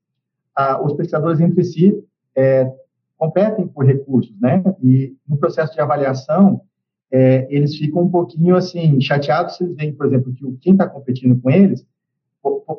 [0.54, 2.02] Ah, os pesquisadores entre si
[2.34, 2.70] é,
[3.18, 4.62] competem por recursos, né?
[4.82, 6.62] E no processo de avaliação,
[7.12, 10.88] é, eles ficam um pouquinho assim chateados se eles veem, por exemplo, que quem está
[10.88, 11.86] competindo com eles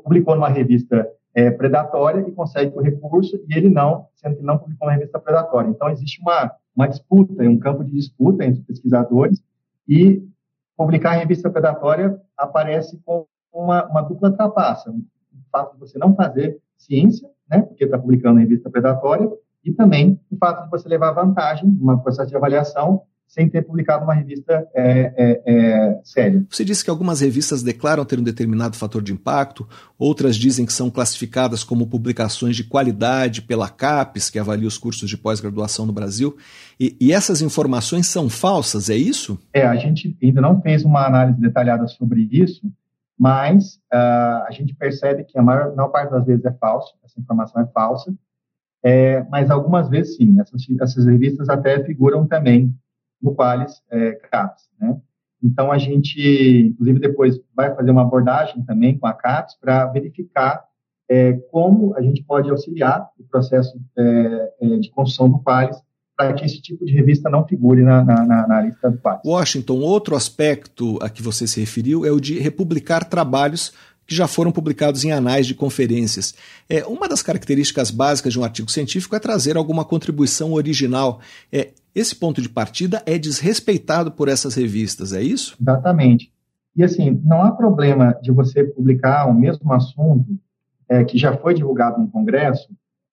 [0.04, 4.58] publicou numa revista é, predatória e consegue o recurso e ele não, sendo que não
[4.58, 5.70] publicou uma revista predatória.
[5.70, 9.42] Então existe uma uma disputa, um campo de disputa entre pesquisadores
[9.88, 10.28] e
[10.76, 14.90] publicar em revista predatória aparece com uma, uma dupla trapaça.
[14.90, 15.04] O
[15.52, 19.30] fato de você não fazer ciência, né, porque está publicando em revista predatória,
[19.64, 24.04] e também o fato de você levar vantagem num processo de avaliação sem ter publicado
[24.04, 26.46] uma revista é, é, é, séria.
[26.48, 29.68] Você disse que algumas revistas declaram ter um determinado fator de impacto,
[29.98, 35.10] outras dizem que são classificadas como publicações de qualidade pela CAPES, que avalia os cursos
[35.10, 36.38] de pós-graduação no Brasil.
[36.80, 39.40] E, e, essas informações são falsas, é isso?
[39.52, 42.72] É, a gente ainda não fez uma análise detalhada sobre isso,
[43.18, 47.20] mas uh, a gente percebe que a maior, maior parte das vezes é falso, essa
[47.20, 48.14] informação é falsa,
[48.84, 52.76] é, mas algumas vezes sim, essas, essas revistas até figuram também
[53.24, 55.00] no Qualis é, CAPS, né?
[55.42, 60.64] Então, a gente, inclusive, depois vai fazer uma abordagem também com a CAPS para verificar
[61.10, 65.78] é, como a gente pode auxiliar o processo é, é de construção do Qualis
[66.16, 69.22] para que esse tipo de revista não figure na, na, na lista do Qualis.
[69.26, 73.74] Washington, outro aspecto a que você se referiu é o de republicar trabalhos
[74.06, 76.36] que já foram publicados em anais de conferências.
[76.70, 81.20] É, uma das características básicas de um artigo científico é trazer alguma contribuição original.
[81.52, 85.56] É, esse ponto de partida é desrespeitado por essas revistas, é isso?
[85.60, 86.32] Exatamente.
[86.76, 90.38] E assim, não há problema de você publicar o mesmo assunto
[90.90, 92.70] é, que já foi divulgado no Congresso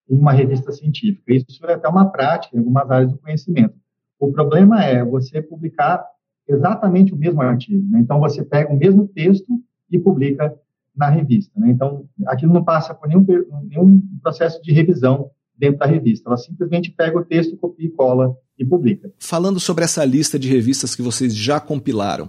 [0.09, 1.33] em uma revista científica.
[1.33, 3.75] Isso é até uma prática em algumas áreas do conhecimento.
[4.19, 6.03] O problema é você publicar
[6.47, 7.87] exatamente o mesmo artigo.
[7.89, 7.99] Né?
[7.99, 10.53] Então, você pega o mesmo texto e publica
[10.95, 11.51] na revista.
[11.59, 11.69] Né?
[11.69, 13.25] Então, aquilo não passa por nenhum,
[13.63, 16.27] nenhum processo de revisão dentro da revista.
[16.27, 19.11] Ela simplesmente pega o texto, copia e cola e publica.
[19.19, 22.27] Falando sobre essa lista de revistas que vocês já compilaram,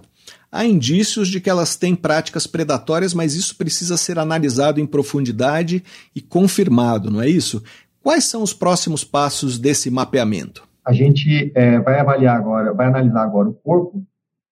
[0.51, 5.83] há indícios de que elas têm práticas predatórias, mas isso precisa ser analisado em profundidade
[6.15, 7.63] e confirmado, não é isso?
[8.03, 10.63] Quais são os próximos passos desse mapeamento?
[10.85, 14.05] A gente é, vai avaliar agora, vai analisar agora o corpo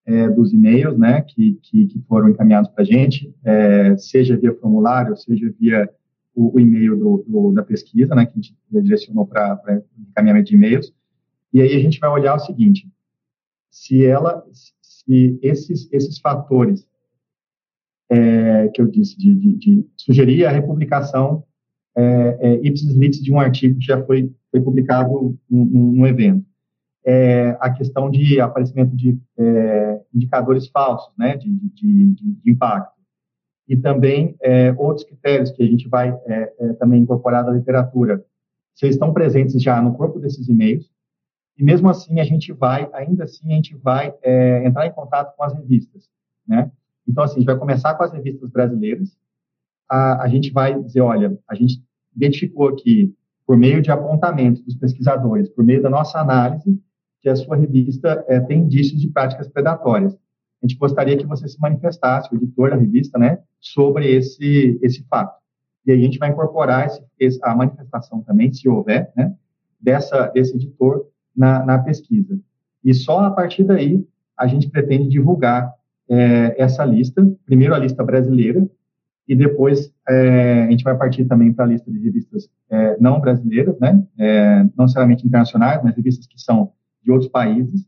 [0.06, 4.56] é, dos e-mails, né, que, que, que foram encaminhados para a gente, é, seja via
[4.56, 5.88] formulário, seja via
[6.36, 10.56] o, o e-mail do, do, da pesquisa, né, que a gente direcionou para encaminhamento de
[10.56, 10.94] e-mails,
[11.54, 12.89] e aí a gente vai olhar o seguinte,
[13.70, 16.88] se ela, se esses, esses fatores
[18.10, 21.44] é, que eu disse, de, de, de, sugerir a republicação
[21.96, 26.46] é, é, ipsis litis de um artigo que já foi, foi publicado num evento,
[27.06, 33.01] é, a questão de aparecimento de é, indicadores falsos, né, de, de, de, de impacto.
[33.72, 38.22] E também é, outros critérios que a gente vai é, é, também incorporar da literatura,
[38.76, 40.92] se eles estão presentes já no corpo desses e-mails,
[41.58, 45.34] e mesmo assim a gente vai, ainda assim a gente vai é, entrar em contato
[45.38, 46.10] com as revistas,
[46.46, 46.70] né?
[47.08, 49.18] Então assim, a gente vai começar com as revistas brasileiras,
[49.90, 51.82] a, a gente vai dizer, olha, a gente
[52.14, 53.16] identificou aqui
[53.48, 56.78] por meio de apontamentos dos pesquisadores, por meio da nossa análise,
[57.22, 60.14] que a sua revista é, tem indícios de práticas predatórias.
[60.62, 65.04] A gente gostaria que você se manifestasse, o editor da revista, né, sobre esse, esse
[65.10, 65.39] fato.
[65.86, 69.34] E aí a gente vai incorporar esse, esse, a manifestação também, se houver, né,
[69.80, 72.39] dessa, desse editor na, na pesquisa.
[72.84, 74.06] E só a partir daí
[74.38, 75.74] a gente pretende divulgar
[76.10, 78.67] é, essa lista, primeiro a lista brasileira,
[79.28, 83.19] e depois é, a gente vai partir também para a lista de revistas é, não
[83.19, 87.86] brasileiras, né, é, não necessariamente internacionais, mas revistas que são de outros países,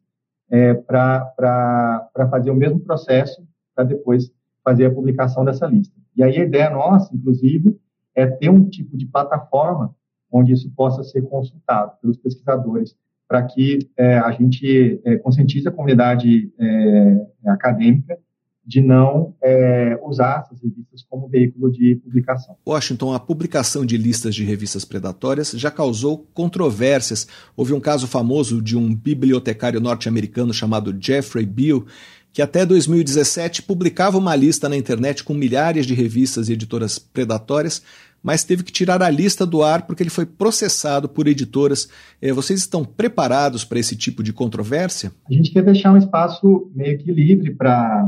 [0.54, 4.32] é, para fazer o mesmo processo, para depois
[4.63, 6.00] fazer a publicação dessa lista.
[6.16, 7.76] E aí a ideia nossa, inclusive,
[8.13, 9.96] é ter um tipo de plataforma
[10.32, 12.96] onde isso possa ser consultado pelos pesquisadores,
[13.28, 18.20] para que é, a gente é, conscientize a comunidade é, acadêmica
[18.65, 22.56] de não é, usar essas revistas como veículo de publicação.
[22.65, 27.28] Washington, a publicação de listas de revistas predatórias já causou controvérsias.
[27.56, 31.86] Houve um caso famoso de um bibliotecário norte-americano chamado Jeffrey Beal,
[32.32, 37.84] que até 2017 publicava uma lista na internet com milhares de revistas e editoras predatórias,
[38.23, 41.89] mas teve que tirar a lista do ar porque ele foi processado por editoras.
[42.21, 45.12] É, vocês estão preparados para esse tipo de controvérsia?
[45.30, 48.08] A gente quer deixar um espaço meio que livre para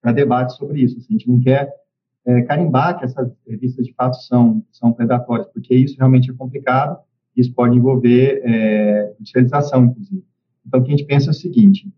[0.00, 0.98] para debate sobre isso.
[0.98, 1.72] Assim, a gente não quer
[2.26, 6.98] é, carimbar que essas revistas de fato são, são predatórias, porque isso realmente é complicado,
[7.36, 10.24] isso pode envolver é, judicialização, inclusive.
[10.66, 11.90] Então, o que a gente pensa é o seguinte,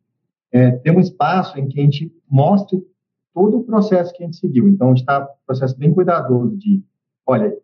[0.52, 2.80] é, ter um espaço em que a gente mostre
[3.34, 4.68] todo o processo que a gente seguiu.
[4.68, 6.82] Então, a gente está um processo bem cuidadoso de,
[7.26, 7.56] olha,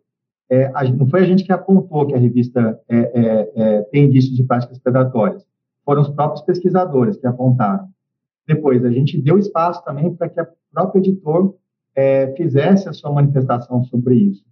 [0.49, 4.05] é, a, não foi a gente que apontou que a revista é, é, é tem
[4.05, 5.45] indícios de práticas predatórias,
[5.85, 7.87] foram os próprios pesquisadores que apontaram.
[8.47, 11.55] Depois, a gente deu espaço também para que a própria editor
[11.95, 14.45] é, fizesse a sua manifestação sobre isso.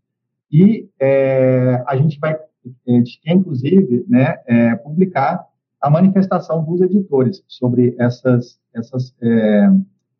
[0.51, 5.47] E é, a gente vai, a gente quer, inclusive, né, é, publicar
[5.79, 9.69] a manifestação dos editores sobre essas, essas, é,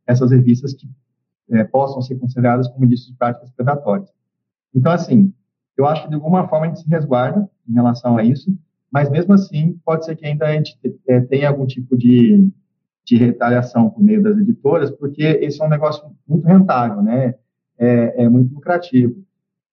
[0.08, 0.88] essas revistas que
[1.50, 4.10] é, possam ser consideradas como indícios de práticas predatórias.
[4.74, 5.34] Então, assim,
[5.78, 8.56] eu acho que de alguma forma a gente se resguarda em relação a isso,
[8.92, 12.50] mas mesmo assim, pode ser que ainda a gente é, tenha algum tipo de
[13.06, 17.36] de retaliação por meio das editoras, porque esse é um negócio muito rentável, né?
[17.78, 19.24] É, é, muito lucrativo.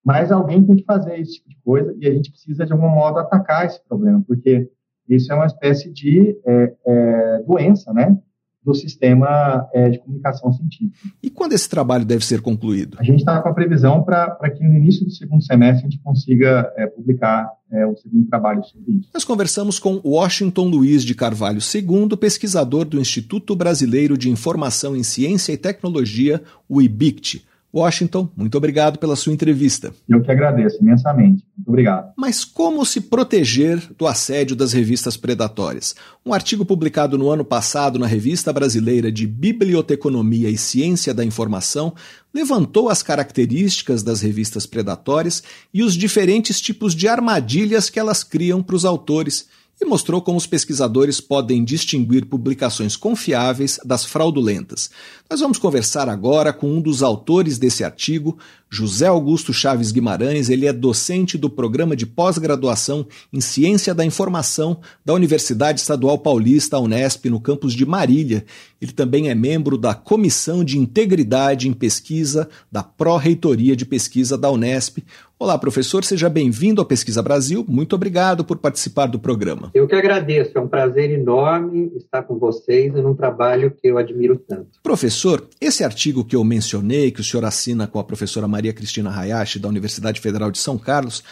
[0.04, 2.88] Mas alguém tem que fazer esse tipo de coisa e a gente precisa, de algum
[2.88, 4.68] modo, atacar esse problema, porque
[5.08, 8.18] isso é uma espécie de é, é doença, né?
[8.64, 11.08] Do sistema é, de comunicação científica.
[11.22, 12.96] E quando esse trabalho deve ser concluído?
[13.00, 16.02] A gente está com a previsão para que no início do segundo semestre a gente
[16.02, 19.08] consiga é, publicar é, o segundo trabalho sobre isso.
[19.12, 25.02] Nós conversamos com Washington Luiz de Carvalho II, pesquisador do Instituto Brasileiro de Informação em
[25.02, 27.44] Ciência e Tecnologia, o IBICT
[27.74, 29.94] Washington, muito obrigado pela sua entrevista.
[30.06, 31.42] Eu que agradeço imensamente.
[31.56, 32.12] Muito obrigado.
[32.16, 35.94] Mas como se proteger do assédio das revistas predatórias?
[36.24, 41.94] Um artigo publicado no ano passado na Revista Brasileira de Biblioteconomia e Ciência da Informação
[42.34, 48.62] levantou as características das revistas predatórias e os diferentes tipos de armadilhas que elas criam
[48.62, 49.48] para os autores
[49.82, 54.88] e mostrou como os pesquisadores podem distinguir publicações confiáveis das fraudulentas.
[55.28, 58.38] Nós vamos conversar agora com um dos autores desse artigo,
[58.72, 60.48] José Augusto Chaves Guimarães.
[60.48, 66.78] Ele é docente do programa de pós-graduação em Ciência da Informação da Universidade Estadual Paulista,
[66.78, 68.46] Unesp, no campus de Marília.
[68.80, 74.50] Ele também é membro da Comissão de Integridade em Pesquisa da Pró-Reitoria de Pesquisa da
[74.50, 75.04] Unesp.
[75.38, 77.64] Olá, professor, seja bem-vindo ao Pesquisa Brasil.
[77.68, 79.72] Muito obrigado por participar do programa.
[79.74, 84.36] Eu que agradeço, é um prazer enorme estar com vocês num trabalho que eu admiro
[84.36, 84.68] tanto.
[84.84, 89.10] Professor, esse artigo que eu mencionei, que o senhor assina com a professora Maria Cristina
[89.10, 91.24] Hayashi, da Universidade Federal de São Carlos,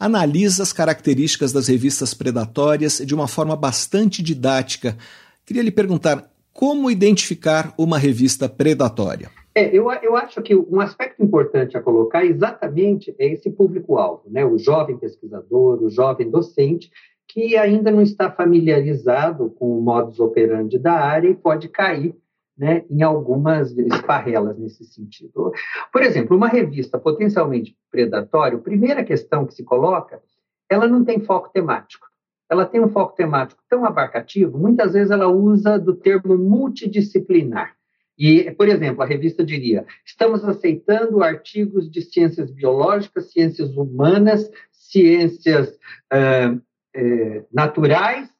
[0.00, 4.96] analisa as características das revistas predatórias de uma forma bastante didática.
[5.44, 9.30] Queria lhe perguntar como identificar uma revista predatória.
[9.54, 14.44] É, eu, eu acho que um aspecto importante a colocar exatamente é esse público-alvo, né?
[14.44, 16.90] o jovem pesquisador, o jovem docente,
[17.28, 22.14] que ainda não está familiarizado com o modus operandi da área e pode cair
[22.62, 25.50] né, em algumas esparrelas nesse sentido.
[25.92, 30.22] Por exemplo, uma revista potencialmente predatória, a primeira questão que se coloca,
[30.70, 32.06] ela não tem foco temático.
[32.48, 37.74] Ela tem um foco temático tão abarcativo, muitas vezes ela usa do termo multidisciplinar.
[38.16, 45.76] E, por exemplo, a revista diria: estamos aceitando artigos de ciências biológicas, ciências humanas, ciências
[46.12, 48.31] uh, uh, naturais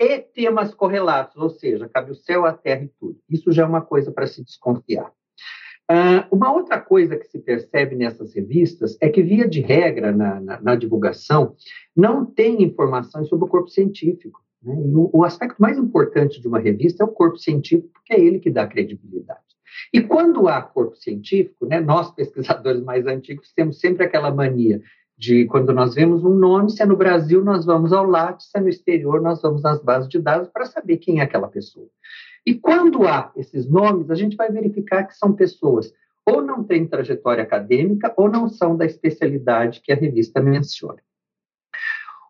[0.00, 3.18] e temas correlatos, ou seja, cabe o céu, a terra e tudo.
[3.28, 5.12] Isso já é uma coisa para se desconfiar.
[5.90, 10.40] Uh, uma outra coisa que se percebe nessas revistas é que, via de regra, na,
[10.40, 11.54] na, na divulgação,
[11.94, 14.40] não tem informações sobre o corpo científico.
[14.62, 14.72] Né?
[14.74, 18.38] O, o, aspecto mais importante de uma revista é o corpo científico, porque é ele
[18.38, 19.40] que dá credibilidade.
[19.92, 24.80] E quando há corpo científico, né, nós pesquisadores mais antigos temos sempre aquela mania
[25.20, 28.56] de quando nós vemos um nome, se é no Brasil, nós vamos ao Lattes, se
[28.56, 31.86] é no exterior, nós vamos nas bases de dados para saber quem é aquela pessoa.
[32.46, 35.92] E quando há esses nomes, a gente vai verificar que são pessoas
[36.24, 41.02] ou não têm trajetória acadêmica ou não são da especialidade que a revista menciona.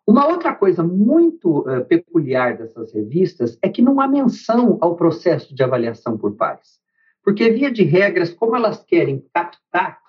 [0.05, 5.55] Uma outra coisa muito uh, peculiar dessas revistas é que não há menção ao processo
[5.55, 6.81] de avaliação por pares.
[7.23, 10.01] Porque, via de regras, como elas querem captar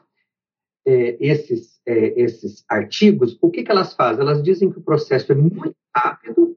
[0.84, 4.22] eh, esses, eh, esses artigos, o que, que elas fazem?
[4.22, 6.56] Elas dizem que o processo é muito rápido,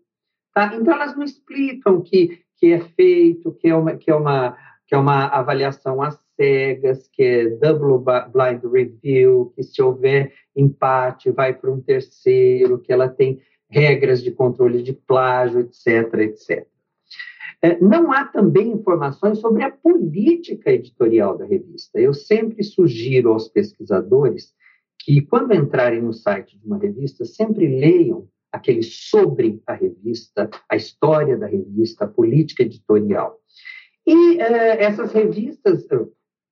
[0.54, 0.76] tá?
[0.76, 4.58] então elas não explicam que que é feito, que é uma, que é uma,
[4.88, 11.32] que é uma avaliação às cegas, que é double blind review, que se houver empate
[11.32, 16.68] vai para um terceiro, que ela tem regras de controle de plágio, etc, etc.
[17.62, 22.00] É, não há também informações sobre a política editorial da revista.
[22.00, 24.54] Eu sempre sugiro aos pesquisadores
[25.06, 30.76] que, quando entrarem no site de uma revista, sempre leiam aquele sobre a revista, a
[30.76, 33.40] história da revista, a política editorial.
[34.04, 34.42] E uh,
[34.80, 35.86] essas revistas,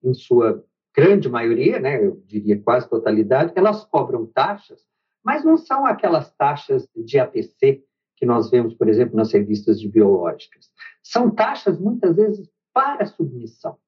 [0.04, 0.64] em sua
[0.96, 4.82] grande maioria, né, eu diria quase totalidade, elas cobram taxas,
[5.26, 7.84] mas não são aquelas taxas de APC
[8.16, 10.70] que nós vemos, por exemplo, nas revistas de biológicas.
[11.02, 13.80] São taxas, muitas vezes, para submissão.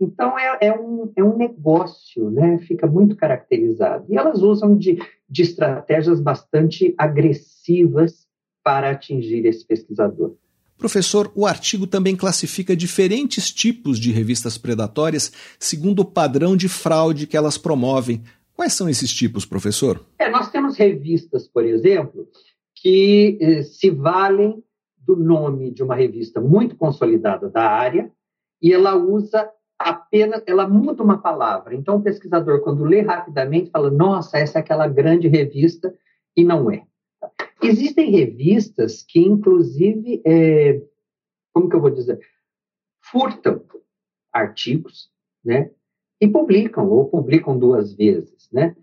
[0.00, 2.58] Então, é, é, um, é um negócio, né?
[2.60, 4.06] fica muito caracterizado.
[4.08, 4.98] E elas usam de,
[5.28, 8.26] de estratégias bastante agressivas
[8.64, 10.34] para atingir esse pesquisador.
[10.78, 17.26] Professor, o artigo também classifica diferentes tipos de revistas predatórias segundo o padrão de fraude
[17.26, 18.22] que elas promovem.
[18.54, 20.02] Quais são esses tipos, professor?
[20.18, 22.26] É, nós temos revistas, por exemplo,
[22.74, 24.62] que eh, se valem
[24.98, 28.10] do nome de uma revista muito consolidada da área
[28.62, 29.50] e ela usa
[29.80, 31.74] apenas ela muda uma palavra.
[31.74, 35.94] Então, o pesquisador, quando lê rapidamente, fala: Nossa, essa é aquela grande revista,
[36.36, 36.84] e não é.
[37.62, 40.82] Existem revistas que, inclusive, é,
[41.52, 42.20] como que eu vou dizer,
[43.00, 43.62] furtam
[44.32, 45.10] artigos,
[45.42, 45.70] né?
[46.20, 48.76] E publicam, ou publicam duas vezes, né?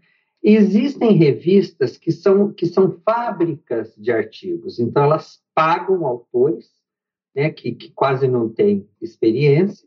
[0.43, 6.71] Existem revistas que são, que são fábricas de artigos, então elas pagam autores,
[7.35, 9.86] né, que, que quase não têm experiência,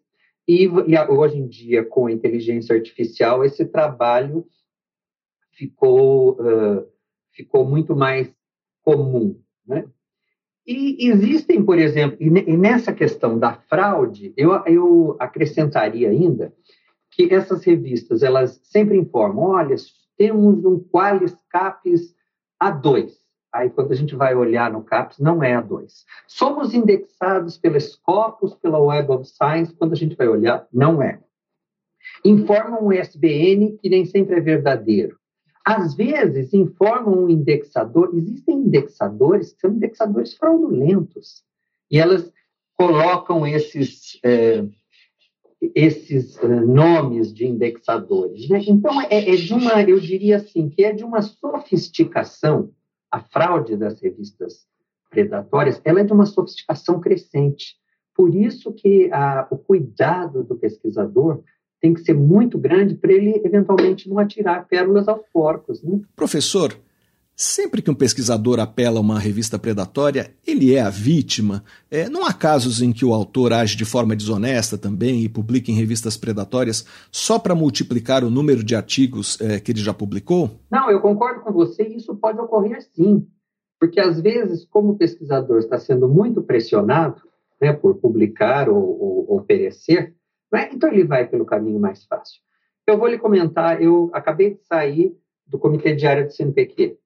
[0.50, 4.44] e, e hoje em dia, com a inteligência artificial, esse trabalho
[5.52, 6.86] ficou, uh,
[7.30, 8.28] ficou muito mais
[8.82, 9.40] comum.
[9.64, 9.88] Né?
[10.66, 16.52] E existem, por exemplo, e nessa questão da fraude, eu, eu acrescentaria ainda
[17.12, 19.76] que essas revistas elas sempre informam: olha,
[20.16, 22.14] temos um Qualis Capes
[22.60, 23.12] A2.
[23.52, 26.04] Aí, quando a gente vai olhar no CAPES, não é a 2.
[26.28, 31.20] Somos indexados pela Scopus, pela Web of Science, quando a gente vai olhar, não é.
[32.24, 35.18] Informam um ISBN que nem sempre é verdadeiro.
[35.64, 38.10] Às vezes, informam um indexador.
[38.14, 41.42] Existem indexadores que são indexadores fraudulentos.
[41.90, 42.32] E elas
[42.76, 44.64] colocam esses, é,
[45.74, 48.48] esses é, nomes de indexadores.
[48.48, 48.62] Né?
[48.66, 52.70] Então, é, é de uma, eu diria assim, que é de uma sofisticação
[53.10, 54.66] a fraude das revistas
[55.10, 57.76] predatórias, ela é de uma sofisticação crescente.
[58.14, 61.42] Por isso que a, o cuidado do pesquisador
[61.80, 65.82] tem que ser muito grande para ele eventualmente não atirar pérolas aos porcos.
[65.82, 66.00] Né?
[66.14, 66.76] Professor,
[67.42, 71.64] Sempre que um pesquisador apela a uma revista predatória, ele é a vítima.
[71.90, 75.70] É, não há casos em que o autor age de forma desonesta também e publica
[75.70, 80.50] em revistas predatórias só para multiplicar o número de artigos é, que ele já publicou?
[80.70, 83.26] Não, eu concordo com você, isso pode ocorrer sim.
[83.80, 87.22] Porque às vezes, como o pesquisador está sendo muito pressionado
[87.58, 90.14] né, por publicar ou, ou, ou perecer,
[90.52, 92.38] né, então ele vai pelo caminho mais fácil.
[92.86, 95.16] Eu vou lhe comentar, eu acabei de sair
[95.46, 96.99] do Comitê Diário do CNPq.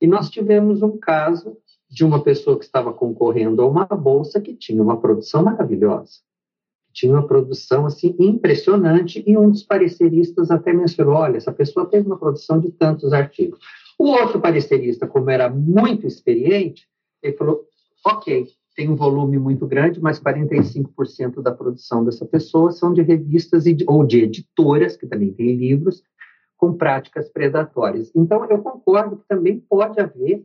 [0.00, 1.56] E nós tivemos um caso
[1.88, 6.20] de uma pessoa que estava concorrendo a uma bolsa que tinha uma produção maravilhosa.
[6.92, 12.06] Tinha uma produção assim impressionante e um dos pareceristas até mencionou, olha, essa pessoa teve
[12.06, 13.58] uma produção de tantos artigos.
[13.98, 16.86] O outro parecerista, como era muito experiente,
[17.22, 17.64] ele falou,
[18.04, 23.64] ok, tem um volume muito grande, mas 45% da produção dessa pessoa são de revistas
[23.86, 26.02] ou de editoras, que também têm livros,
[26.56, 28.10] com práticas predatórias.
[28.14, 30.44] Então, eu concordo que também pode haver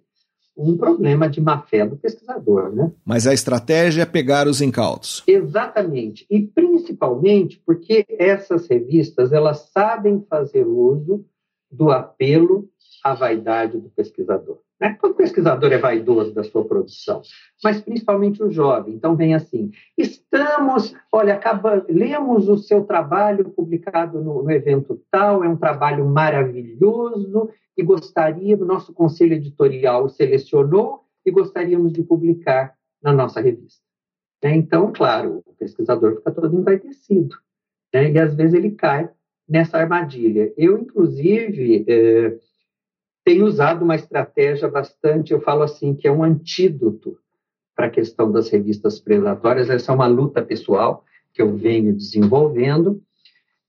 [0.55, 2.73] um problema de má-fé do pesquisador.
[2.73, 2.91] Né?
[3.05, 5.23] Mas a estratégia é pegar os incautos.
[5.25, 6.25] Exatamente.
[6.29, 11.25] E principalmente porque essas revistas elas sabem fazer uso
[11.71, 12.69] do apelo
[13.03, 14.59] à vaidade do pesquisador.
[14.81, 14.97] Né?
[14.99, 17.21] Todo pesquisador é vaidoso da sua produção,
[17.63, 18.95] mas principalmente o jovem.
[18.95, 25.43] Então, vem assim: estamos, olha, acaba, lemos o seu trabalho publicado no, no evento tal,
[25.43, 32.73] é um trabalho maravilhoso e gostaria, o nosso conselho editorial selecionou e gostaríamos de publicar
[33.03, 33.83] na nossa revista.
[34.43, 34.55] Né?
[34.55, 37.35] Então, claro, o pesquisador fica todo envaidecido,
[37.93, 38.11] né?
[38.11, 39.07] e às vezes ele cai
[39.47, 40.51] nessa armadilha.
[40.57, 42.37] Eu, inclusive, é,
[43.23, 47.17] tenho usado uma estratégia bastante, eu falo assim, que é um antídoto
[47.75, 53.01] para a questão das revistas predatórias, essa é uma luta pessoal que eu venho desenvolvendo.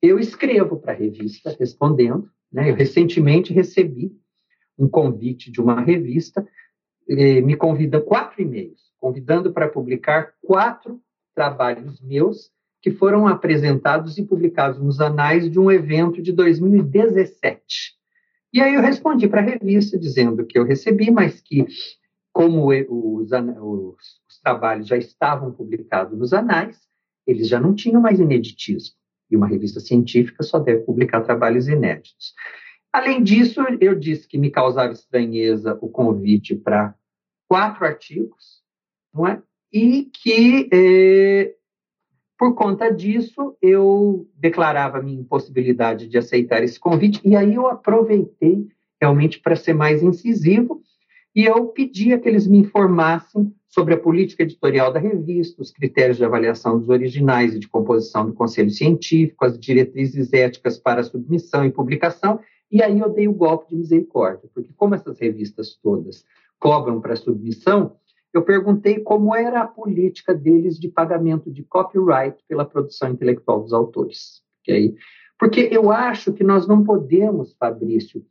[0.01, 2.71] Eu escrevo para a revista respondendo, né?
[2.71, 4.13] Eu recentemente recebi
[4.77, 6.47] um convite de uma revista,
[7.09, 11.01] me convida quatro e-mails, convidando para publicar quatro
[11.35, 12.51] trabalhos meus
[12.81, 17.97] que foram apresentados e publicados nos anais de um evento de 2017.
[18.53, 21.67] E aí eu respondi para a revista dizendo que eu recebi, mas que
[22.33, 26.81] como os, os, os, trabalhos já estavam publicados nos anais,
[27.27, 28.97] eles já não tinham mais ineditismo.
[29.31, 32.35] E uma revista científica só deve publicar trabalhos inéditos.
[32.93, 36.95] Além disso, eu disse que me causava estranheza o convite para
[37.49, 38.63] quatro artigos,
[39.15, 39.43] não é?
[39.73, 41.55] E que eh,
[42.43, 48.67] por conta disso, eu declarava minha impossibilidade de aceitar esse convite, e aí eu aproveitei
[49.01, 50.83] realmente para ser mais incisivo,
[51.37, 56.17] e eu pedi que eles me informassem sobre a política editorial da revista, os critérios
[56.17, 61.65] de avaliação dos originais e de composição do conselho científico, as diretrizes éticas para submissão
[61.65, 62.41] e publicação,
[62.73, 66.25] e aí eu dei o golpe de misericórdia, porque como essas revistas todas
[66.59, 67.95] cobram para submissão,
[68.33, 73.73] eu perguntei como era a política deles de pagamento de copyright pela produção intelectual dos
[73.73, 74.43] autores.
[74.63, 74.95] Okay?
[75.39, 78.25] Porque eu acho que nós não podemos, Fabrício,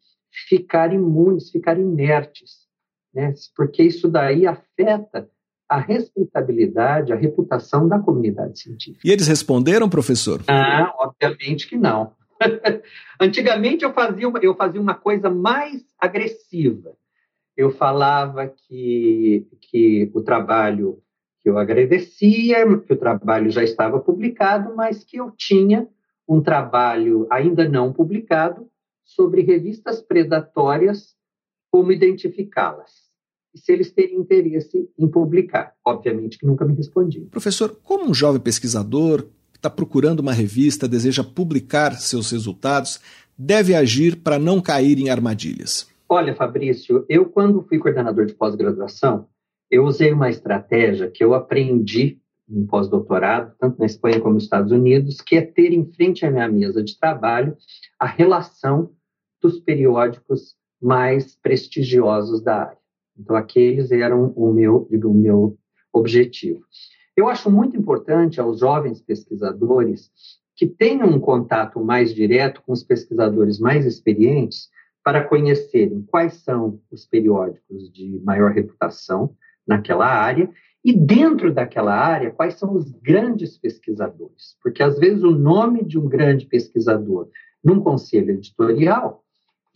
[0.47, 2.68] ficar imunes, ficar inertes,
[3.14, 3.34] né?
[3.56, 5.30] porque isso daí afeta
[5.70, 9.08] a respeitabilidade, a reputação da comunidade científica.
[9.08, 10.41] E eles responderam, professor?
[10.47, 12.14] Ah, obviamente que não.
[13.20, 16.93] Antigamente eu fazia, uma, eu fazia uma coisa mais agressiva
[17.56, 21.02] eu falava que, que o trabalho
[21.41, 25.88] que eu agradecia, que o trabalho já estava publicado, mas que eu tinha
[26.28, 28.68] um trabalho ainda não publicado
[29.04, 31.16] sobre revistas predatórias,
[31.70, 33.10] como identificá-las.
[33.54, 35.74] E se eles teriam interesse em publicar.
[35.86, 37.26] Obviamente que nunca me respondiam.
[37.26, 42.99] Professor, como um jovem pesquisador que está procurando uma revista, deseja publicar seus resultados,
[43.38, 45.90] deve agir para não cair em armadilhas?
[46.14, 49.30] Olha, Fabrício, eu quando fui coordenador de pós-graduação,
[49.70, 54.74] eu usei uma estratégia que eu aprendi em pós-doutorado, tanto na Espanha como nos Estados
[54.74, 57.55] Unidos, que é ter em frente à minha mesa de trabalho
[57.97, 58.91] a relação
[59.41, 62.78] dos periódicos mais prestigiosos da área.
[63.18, 65.57] Então, aqueles eram o meu, o meu
[65.93, 66.59] objetivo.
[67.16, 70.12] Eu acho muito importante aos jovens pesquisadores
[70.57, 74.70] que tenham um contato mais direto com os pesquisadores mais experientes,
[75.04, 79.36] para conhecerem quais são os periódicos de maior reputação
[79.68, 80.49] naquela área
[80.84, 85.99] e dentro daquela área quais são os grandes pesquisadores, porque às vezes o nome de
[85.99, 87.30] um grande pesquisador
[87.64, 89.24] num conselho editorial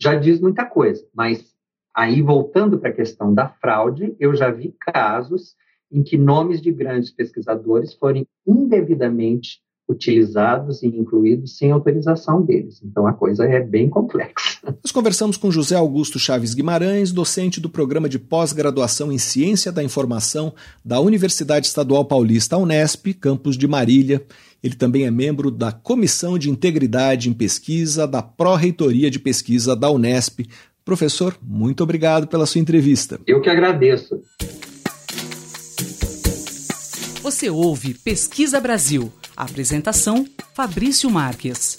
[0.00, 1.54] já diz muita coisa, mas
[1.94, 5.54] aí voltando para a questão da fraude, eu já vi casos
[5.90, 12.82] em que nomes de grandes pesquisadores foram indevidamente utilizados e incluídos sem autorização deles.
[12.82, 14.45] Então a coisa é bem complexa.
[14.62, 19.82] Nós conversamos com José Augusto Chaves Guimarães, docente do programa de pós-graduação em Ciência da
[19.82, 20.54] Informação
[20.84, 24.24] da Universidade Estadual Paulista Unesp, campus de Marília.
[24.62, 29.90] Ele também é membro da Comissão de Integridade em Pesquisa da Pró-Reitoria de Pesquisa da
[29.90, 30.40] Unesp.
[30.84, 33.20] Professor, muito obrigado pela sua entrevista.
[33.26, 34.20] Eu que agradeço.
[37.22, 41.76] Você ouve Pesquisa Brasil Apresentação: Fabrício Marques.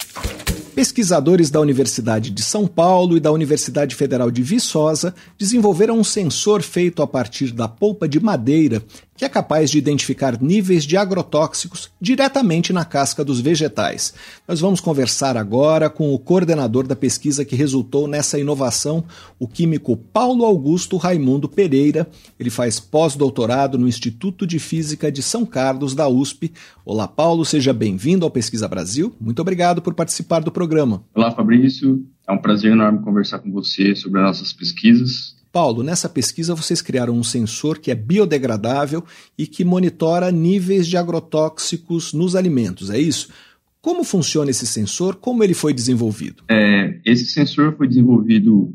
[0.78, 6.62] Pesquisadores da Universidade de São Paulo e da Universidade Federal de Viçosa desenvolveram um sensor
[6.62, 8.80] feito a partir da polpa de madeira
[9.18, 14.14] que é capaz de identificar níveis de agrotóxicos diretamente na casca dos vegetais.
[14.46, 19.04] Nós vamos conversar agora com o coordenador da pesquisa que resultou nessa inovação,
[19.36, 22.08] o químico Paulo Augusto Raimundo Pereira.
[22.38, 26.52] Ele faz pós-doutorado no Instituto de Física de São Carlos, da USP.
[26.84, 29.12] Olá, Paulo, seja bem-vindo ao Pesquisa Brasil.
[29.20, 31.02] Muito obrigado por participar do programa.
[31.12, 32.06] Olá, Fabrício.
[32.28, 36.80] É um prazer enorme conversar com você sobre as nossas pesquisas Paulo, nessa pesquisa vocês
[36.80, 39.04] criaram um sensor que é biodegradável
[39.36, 43.32] e que monitora níveis de agrotóxicos nos alimentos, é isso?
[43.80, 45.16] Como funciona esse sensor?
[45.16, 46.44] Como ele foi desenvolvido?
[46.48, 48.72] É, esse sensor foi desenvolvido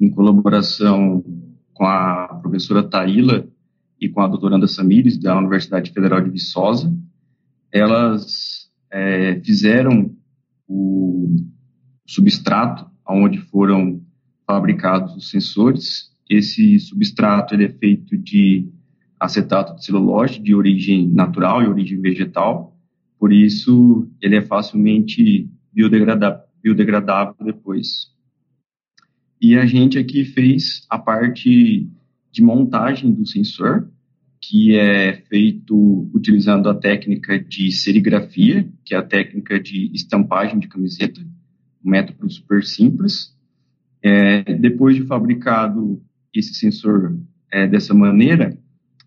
[0.00, 1.24] em colaboração
[1.74, 3.48] com a professora Taíla
[4.00, 6.96] e com a doutoranda Samires, da Universidade Federal de Viçosa.
[7.72, 10.14] Elas é, fizeram
[10.68, 11.34] o
[12.06, 14.00] substrato onde foram
[14.46, 16.09] fabricados os sensores.
[16.30, 18.68] Esse substrato ele é feito de
[19.18, 22.78] acetato de celulose de origem natural e origem vegetal,
[23.18, 28.12] por isso ele é facilmente biodegradável, biodegradável depois.
[29.42, 31.88] E a gente aqui fez a parte
[32.30, 33.90] de montagem do sensor,
[34.40, 40.68] que é feito utilizando a técnica de serigrafia, que é a técnica de estampagem de
[40.68, 41.20] camiseta,
[41.84, 43.36] um método super simples.
[44.02, 46.00] É, depois de fabricado
[46.34, 47.16] esse sensor
[47.52, 48.56] é, dessa maneira,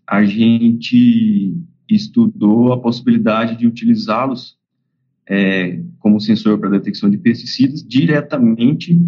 [0.06, 1.56] a gente
[1.88, 4.56] estudou a possibilidade de utilizá-los
[5.28, 9.00] é, como sensor para detecção de pesticidas diretamente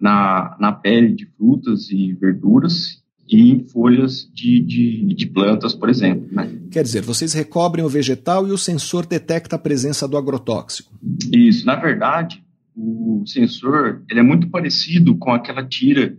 [0.00, 5.90] na, na pele de frutas e verduras e em folhas de, de, de plantas, por
[5.90, 6.26] exemplo.
[6.32, 6.50] Né?
[6.70, 10.98] Quer dizer, vocês recobrem o vegetal e o sensor detecta a presença do agrotóxico.
[11.30, 12.42] Isso, na verdade,
[12.74, 16.16] o sensor ele é muito parecido com aquela tira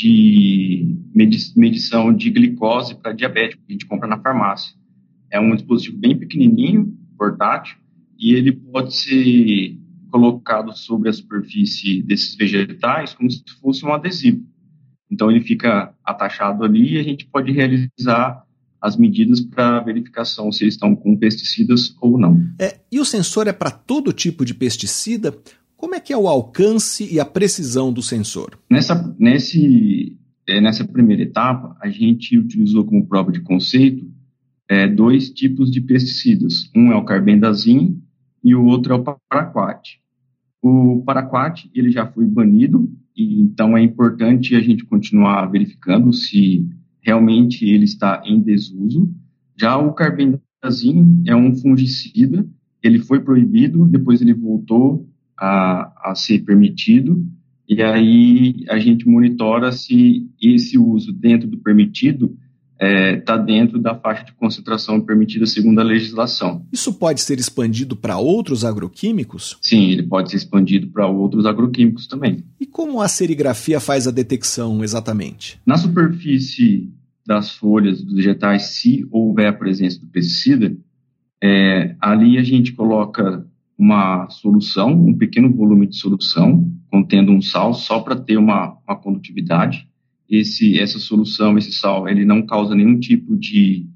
[0.00, 4.74] de medição de glicose para diabético que a gente compra na farmácia.
[5.30, 7.76] É um dispositivo bem pequenininho, portátil,
[8.18, 9.78] e ele pode ser
[10.10, 14.42] colocado sobre a superfície desses vegetais como se fosse um adesivo.
[15.10, 18.44] Então ele fica atachado ali e a gente pode realizar
[18.80, 22.40] as medidas para verificação se eles estão com pesticidas ou não.
[22.58, 25.36] É, e o sensor é para todo tipo de pesticida
[25.80, 28.58] como é que é o alcance e a precisão do sensor?
[28.70, 30.14] Nessa, nesse,
[30.46, 34.06] é, nessa primeira etapa, a gente utilizou como prova de conceito
[34.68, 36.70] é, dois tipos de pesticidas.
[36.76, 37.98] Um é o carbendazim
[38.44, 39.98] e o outro é o paraquat.
[40.60, 46.68] O paraquat ele já foi banido, e então é importante a gente continuar verificando se
[47.00, 49.10] realmente ele está em desuso.
[49.58, 52.46] Já o carbendazim é um fungicida,
[52.82, 55.09] ele foi proibido, depois ele voltou
[55.40, 57.24] a, a ser permitido,
[57.66, 62.36] e aí a gente monitora se esse uso dentro do permitido
[62.74, 66.66] está é, tá dentro da faixa de concentração permitida segundo a legislação.
[66.72, 69.58] Isso pode ser expandido para outros agroquímicos?
[69.60, 72.42] Sim, ele pode ser expandido para outros agroquímicos também.
[72.58, 75.60] E como a serigrafia faz a detecção exatamente?
[75.64, 76.90] Na superfície
[77.26, 80.74] das folhas dos vegetais, se houver a presença do pesticida,
[81.42, 83.46] é, ali a gente coloca
[83.80, 88.94] uma solução, um pequeno volume de solução, contendo um sal, só para ter uma, uma
[88.94, 89.88] condutividade.
[90.28, 93.88] Esse, essa solução, esse sal, ele não causa nenhum tipo de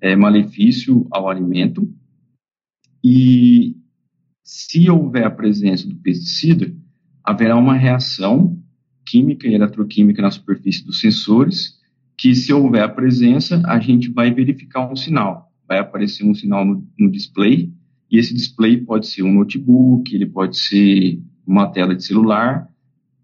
[0.00, 1.86] é, malefício ao alimento.
[3.04, 3.76] E
[4.42, 6.74] se houver a presença do pesticida,
[7.22, 8.58] haverá uma reação
[9.06, 11.74] química e eletroquímica na superfície dos sensores,
[12.16, 15.52] que se houver a presença, a gente vai verificar um sinal.
[15.68, 17.70] Vai aparecer um sinal no, no display,
[18.10, 22.68] e esse display pode ser um notebook, ele pode ser uma tela de celular,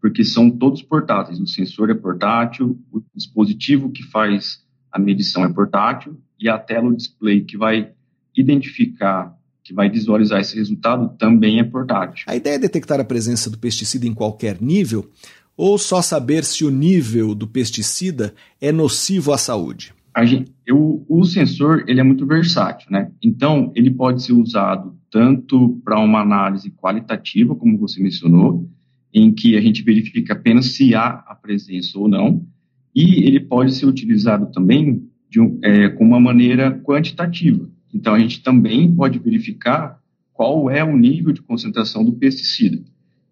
[0.00, 1.40] porque são todos portáteis.
[1.40, 6.88] O sensor é portátil, o dispositivo que faz a medição é portátil e a tela,
[6.88, 7.92] o display que vai
[8.36, 12.24] identificar, que vai visualizar esse resultado também é portátil.
[12.26, 15.08] A ideia é detectar a presença do pesticida em qualquer nível
[15.56, 19.94] ou só saber se o nível do pesticida é nocivo à saúde?
[20.24, 23.10] Gente, eu, o sensor ele é muito versátil, né?
[23.22, 28.68] Então ele pode ser usado tanto para uma análise qualitativa, como você mencionou,
[29.12, 32.46] em que a gente verifica apenas se há a presença ou não,
[32.94, 37.68] e ele pode ser utilizado também de um, é, com uma maneira quantitativa.
[37.92, 39.98] Então a gente também pode verificar
[40.32, 42.82] qual é o nível de concentração do pesticida.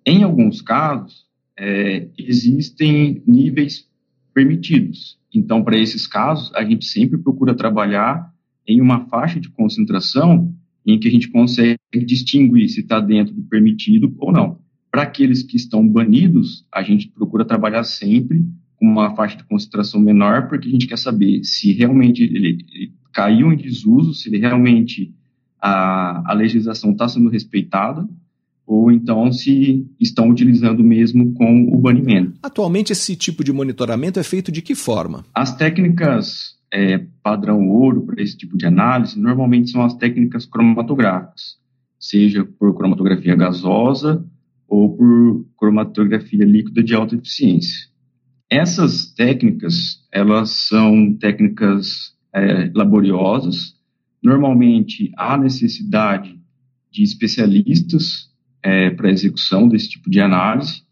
[0.04, 1.26] Em alguns casos
[1.58, 3.86] é, existem níveis
[4.32, 5.18] permitidos.
[5.34, 8.32] Então, para esses casos, a gente sempre procura trabalhar
[8.66, 10.54] em uma faixa de concentração
[10.86, 14.58] em que a gente consegue distinguir se está dentro do permitido ou não.
[14.90, 18.44] Para aqueles que estão banidos, a gente procura trabalhar sempre
[18.76, 22.92] com uma faixa de concentração menor, porque a gente quer saber se realmente ele, ele
[23.12, 25.14] caiu em desuso, se realmente
[25.60, 28.08] a, a legislação está sendo respeitada
[28.70, 32.38] ou então se estão utilizando mesmo com o banimento.
[32.40, 35.24] Atualmente, esse tipo de monitoramento é feito de que forma?
[35.34, 41.58] As técnicas é, padrão ouro para esse tipo de análise normalmente são as técnicas cromatográficas,
[41.98, 44.24] seja por cromatografia gasosa
[44.68, 47.88] ou por cromatografia líquida de alta eficiência.
[48.48, 53.74] Essas técnicas, elas são técnicas é, laboriosas.
[54.22, 56.38] Normalmente, há necessidade
[56.88, 58.29] de especialistas
[58.62, 60.82] é, para execução desse tipo de análise.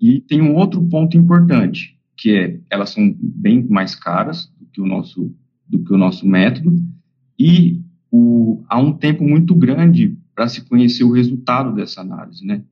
[0.00, 4.80] E tem um outro ponto importante, que é elas são bem mais caras do que
[4.80, 5.34] o nosso,
[5.68, 6.74] do que o nosso método
[7.38, 12.62] e o, há um tempo muito grande para se conhecer o resultado dessa análise, né?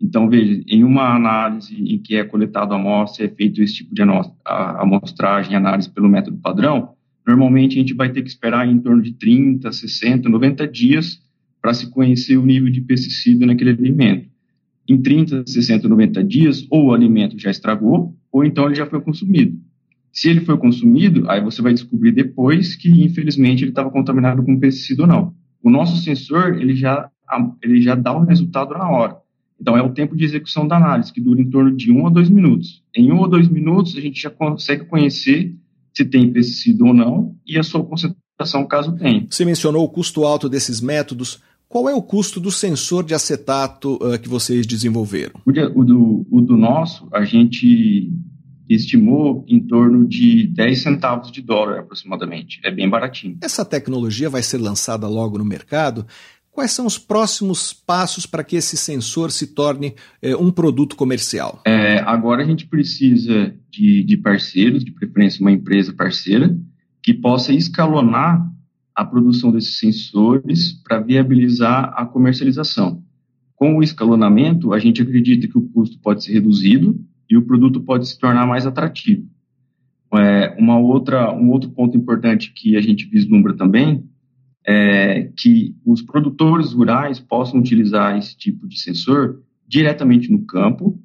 [0.00, 4.02] Então, veja, em uma análise em que é coletado amostra, é feito esse tipo de
[4.44, 6.94] amostragem, análise pelo método padrão,
[7.26, 11.20] normalmente a gente vai ter que esperar em torno de 30, 60, 90 dias
[11.60, 14.28] para se conhecer o nível de pesticida naquele alimento.
[14.88, 19.00] Em 30, 60, 90 dias, ou o alimento já estragou, ou então ele já foi
[19.00, 19.58] consumido.
[20.12, 24.58] Se ele foi consumido, aí você vai descobrir depois que, infelizmente, ele estava contaminado com
[24.58, 25.34] pesticida ou não.
[25.62, 27.10] O nosso sensor, ele já,
[27.62, 29.16] ele já dá o resultado na hora.
[29.60, 32.10] Então, é o tempo de execução da análise, que dura em torno de um a
[32.10, 32.82] dois minutos.
[32.96, 35.54] Em um ou dois minutos, a gente já consegue conhecer
[35.92, 38.22] se tem pesticida ou não e a sua concentração,
[38.68, 39.26] caso tenha.
[39.28, 41.40] Você mencionou o custo alto desses métodos.
[41.68, 45.34] Qual é o custo do sensor de acetato uh, que vocês desenvolveram?
[45.44, 48.10] O, de, o, do, o do nosso, a gente
[48.68, 52.60] estimou em torno de 10 centavos de dólar aproximadamente.
[52.64, 53.38] É bem baratinho.
[53.42, 56.06] Essa tecnologia vai ser lançada logo no mercado.
[56.50, 61.62] Quais são os próximos passos para que esse sensor se torne é, um produto comercial?
[61.64, 66.58] É, agora a gente precisa de, de parceiros, de preferência uma empresa parceira,
[67.08, 68.46] que possa escalonar
[68.94, 73.02] a produção desses sensores para viabilizar a comercialização.
[73.56, 77.80] Com o escalonamento, a gente acredita que o custo pode ser reduzido e o produto
[77.80, 79.26] pode se tornar mais atrativo.
[80.16, 84.04] É, uma outra, um outro ponto importante que a gente vislumbra também
[84.66, 91.02] é, que os produtores rurais possam utilizar esse tipo de sensor diretamente no campo,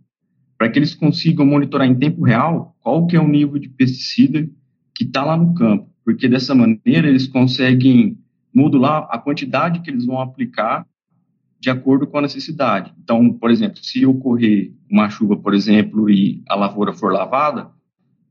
[0.58, 4.46] para que eles consigam monitorar em tempo real qual que é o nível de pesticida
[4.94, 8.18] que está lá no campo, porque dessa maneira eles conseguem
[8.54, 10.86] modular a quantidade que eles vão aplicar
[11.60, 12.94] de acordo com a necessidade.
[13.02, 17.70] Então, por exemplo, se ocorrer uma chuva, por exemplo, e a lavoura for lavada,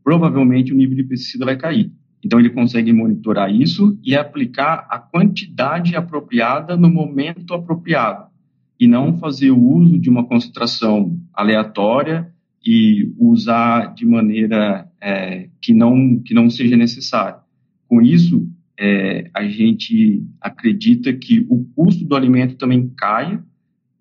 [0.04, 1.90] provavelmente o nível de pesticida vai cair.
[2.22, 8.26] Então, ele consegue monitorar isso e aplicar a quantidade apropriada no momento apropriado,
[8.78, 12.32] e não fazer o uso de uma concentração aleatória
[12.64, 17.41] e usar de maneira é, que, não, que não seja necessária.
[17.92, 18.48] Com isso,
[18.80, 23.44] é, a gente acredita que o custo do alimento também caia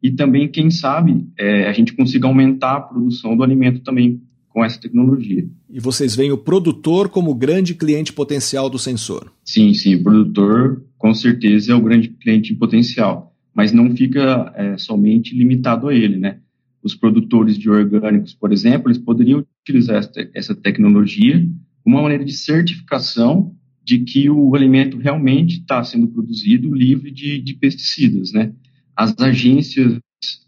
[0.02, 4.64] e também, quem sabe, é, a gente consiga aumentar a produção do alimento também com
[4.64, 5.46] essa tecnologia.
[5.70, 9.30] E vocês veem o produtor como grande cliente potencial do sensor?
[9.44, 14.78] Sim, sim, o produtor com certeza é o grande cliente potencial, mas não fica é,
[14.78, 16.39] somente limitado a ele, né?
[16.82, 21.46] Os produtores de orgânicos, por exemplo, eles poderiam utilizar essa, essa tecnologia
[21.84, 23.54] como uma maneira de certificação
[23.84, 28.54] de que o alimento realmente está sendo produzido livre de, de, pesticidas, né?
[28.96, 30.00] As agências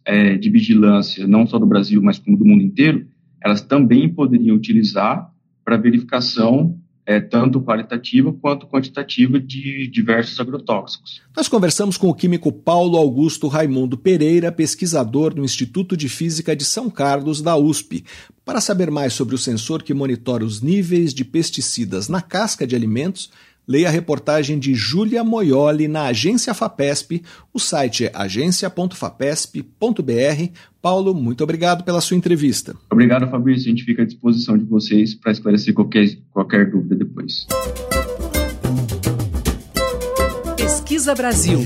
[0.05, 3.07] é, de vigilância, não só do Brasil, mas como do mundo inteiro,
[3.43, 5.29] elas também poderiam utilizar
[5.65, 11.21] para verificação é, tanto qualitativa quanto quantitativa de diversos agrotóxicos.
[11.35, 16.63] Nós conversamos com o químico Paulo Augusto Raimundo Pereira, pesquisador no Instituto de Física de
[16.63, 18.05] São Carlos, da USP,
[18.45, 22.75] para saber mais sobre o sensor que monitora os níveis de pesticidas na casca de
[22.75, 23.29] alimentos
[23.67, 27.23] Leia a reportagem de Júlia Moioli na Agência FAPESP.
[27.53, 30.51] O site é agência.fapesp.br.
[30.81, 32.75] Paulo, muito obrigado pela sua entrevista.
[32.91, 33.67] Obrigado, Fabrício.
[33.67, 37.47] A gente fica à disposição de vocês para esclarecer qualquer, qualquer dúvida depois.
[40.57, 41.61] Pesquisa Brasil.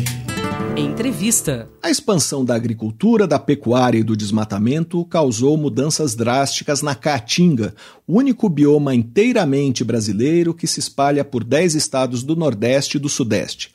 [0.76, 1.70] Entrevista.
[1.82, 7.74] A expansão da agricultura, da pecuária e do desmatamento causou mudanças drásticas na Caatinga,
[8.08, 13.10] o único bioma inteiramente brasileiro que se espalha por 10 estados do Nordeste e do
[13.10, 13.72] Sudeste.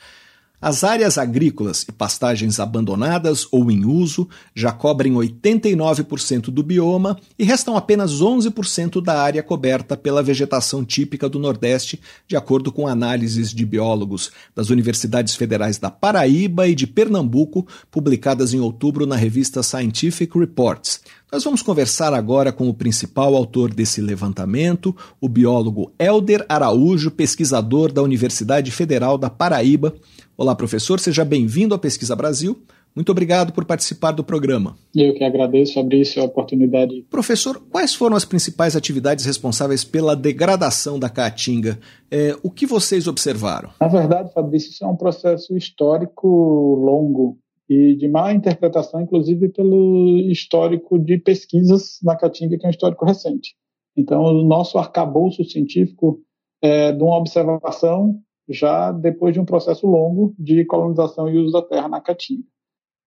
[0.62, 7.42] As áreas agrícolas e pastagens abandonadas ou em uso já cobrem 89% do bioma e
[7.42, 13.52] restam apenas 11% da área coberta pela vegetação típica do Nordeste, de acordo com análises
[13.52, 19.64] de biólogos das Universidades Federais da Paraíba e de Pernambuco, publicadas em outubro na revista
[19.64, 21.00] Scientific Reports.
[21.32, 27.90] Nós vamos conversar agora com o principal autor desse levantamento, o biólogo Elder Araújo, pesquisador
[27.90, 29.94] da Universidade Federal da Paraíba.
[30.36, 32.62] Olá, professor, seja bem-vindo à Pesquisa Brasil.
[32.94, 34.76] Muito obrigado por participar do programa.
[34.94, 37.06] Eu que agradeço, Fabrício, a oportunidade.
[37.10, 41.78] Professor, quais foram as principais atividades responsáveis pela degradação da caatinga?
[42.10, 43.70] É, o que vocês observaram?
[43.80, 47.38] Na verdade, Fabrício, isso é um processo histórico longo
[47.72, 53.04] e de má interpretação, inclusive pelo histórico de pesquisas na caatinga, que é um histórico
[53.04, 53.54] recente.
[53.96, 56.20] Então, o nosso arcabouço científico
[56.60, 61.62] é de uma observação já depois de um processo longo de colonização e uso da
[61.62, 62.44] terra na Caatinga.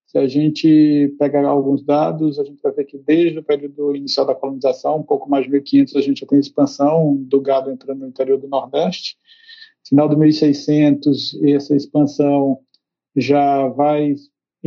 [0.07, 4.25] Se a gente pegar alguns dados, a gente vai ver que desde o período inicial
[4.25, 7.99] da colonização, um pouco mais de 1500, a gente já tem expansão do gado entrando
[7.99, 9.17] no interior do Nordeste.
[9.87, 12.59] Final de 1600, essa expansão
[13.15, 14.15] já vai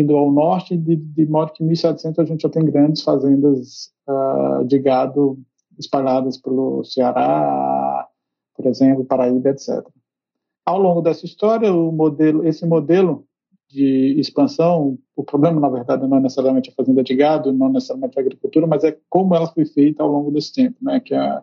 [0.01, 3.93] indo ao norte, de, de modo que em 1700 a gente já tem grandes fazendas
[4.09, 5.39] uh, de gado
[5.79, 8.07] espalhadas pelo Ceará,
[8.55, 9.87] por exemplo, Paraíba, etc.
[10.65, 13.25] Ao longo dessa história, o modelo, esse modelo
[13.69, 18.19] de expansão, o problema, na verdade, não é necessariamente a fazenda de gado, não necessariamente
[18.19, 21.01] a agricultura, mas é como ela foi feita ao longo desse tempo, né?
[21.01, 21.43] que é,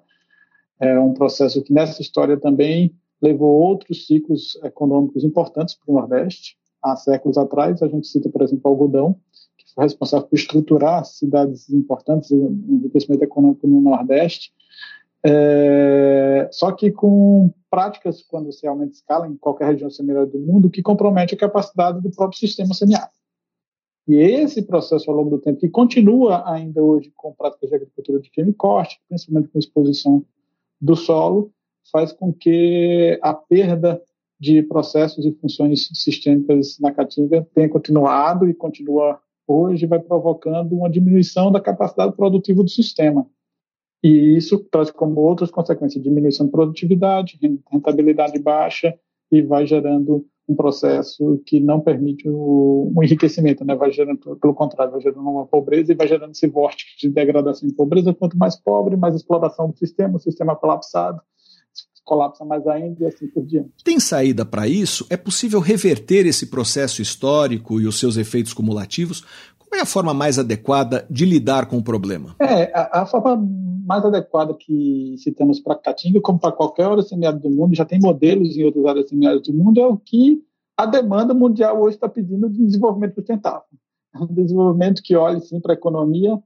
[0.79, 6.57] é um processo que nessa história também levou outros ciclos econômicos importantes para o Nordeste.
[6.85, 9.15] Há séculos atrás, a gente cita, por exemplo, o algodão,
[9.57, 14.53] que foi responsável por estruturar cidades importantes, enriquecimento econômico no Nordeste,
[15.27, 20.69] é, só que com práticas, quando você aumenta escala em qualquer região semiárica do mundo,
[20.69, 23.09] que compromete a capacidade do próprio sistema semiárido.
[24.07, 28.19] E esse processo ao longo do tempo, que continua ainda hoje com práticas de agricultura
[28.19, 30.23] de queima e corte, principalmente com exposição
[30.79, 31.51] do solo,
[31.91, 33.99] faz com que a perda
[34.45, 40.89] de processos e funções sistêmicas na caatinga tenha continuado e continua hoje, vai provocando uma
[40.89, 43.25] diminuição da capacidade produtiva do sistema.
[44.03, 47.39] E isso traz como outras consequências diminuição de produtividade,
[47.71, 48.93] rentabilidade baixa
[49.31, 53.75] e vai gerando um processo que não permite o, enriquecimento, né?
[53.75, 57.67] vai gerando, pelo contrário, vai gerando uma pobreza e vai gerando esse vórtice de degradação
[57.67, 58.13] e pobreza.
[58.13, 61.19] Quanto mais pobre, mais exploração do sistema, o sistema colapsado,
[62.05, 63.83] colapsa mais ainda e assim por diante.
[63.83, 65.05] Tem saída para isso?
[65.09, 69.25] É possível reverter esse processo histórico e os seus efeitos cumulativos?
[69.57, 72.35] Qual é a forma mais adequada de lidar com o problema?
[72.39, 73.35] É, a, a forma
[73.85, 77.99] mais adequada que citamos para Caatinga, como para qualquer área semiárida do mundo, já tem
[77.99, 80.41] modelos em outras áreas semiáridas do mundo, é o que
[80.77, 83.63] a demanda mundial hoje está pedindo de desenvolvimento sustentável.
[84.13, 86.37] É um desenvolvimento que olhe sim para a economia,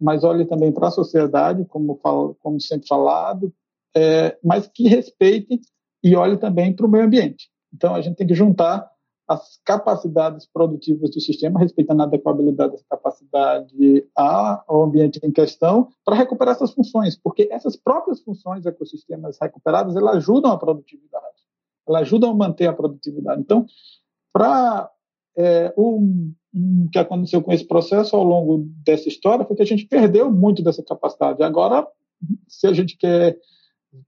[0.00, 3.52] mas olhe também para a sociedade, como, falo, como sempre falado,
[3.98, 5.60] é, mas que respeite
[6.02, 7.48] e olhe também para o meio ambiente.
[7.74, 8.88] Então a gente tem que juntar
[9.26, 16.16] as capacidades produtivas do sistema, respeitando a adequabilidade dessa capacidade ao ambiente em questão, para
[16.16, 21.42] recuperar essas funções, porque essas próprias funções ecossistemas recuperadas, elas ajudam a produtividade,
[21.86, 23.42] elas ajudam a manter a produtividade.
[23.42, 23.66] Então,
[24.32, 24.90] para
[25.36, 25.98] é, o
[26.54, 30.30] um, que aconteceu com esse processo ao longo dessa história foi que a gente perdeu
[30.30, 31.42] muito dessa capacidade.
[31.42, 31.86] Agora,
[32.48, 33.38] se a gente quer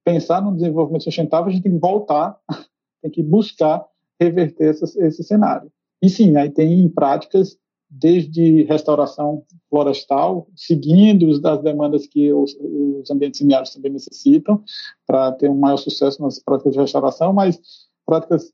[0.05, 2.39] pensar no desenvolvimento sustentável, a gente tem que voltar,
[3.03, 3.85] tem que buscar
[4.21, 5.71] reverter essa, esse cenário.
[6.03, 7.59] E sim, aí tem práticas
[7.91, 14.63] desde restauração florestal, seguindo as demandas que os, os ambientes semiáridos também necessitam
[15.07, 17.61] para ter um maior sucesso nas práticas de restauração, mas
[18.07, 18.53] práticas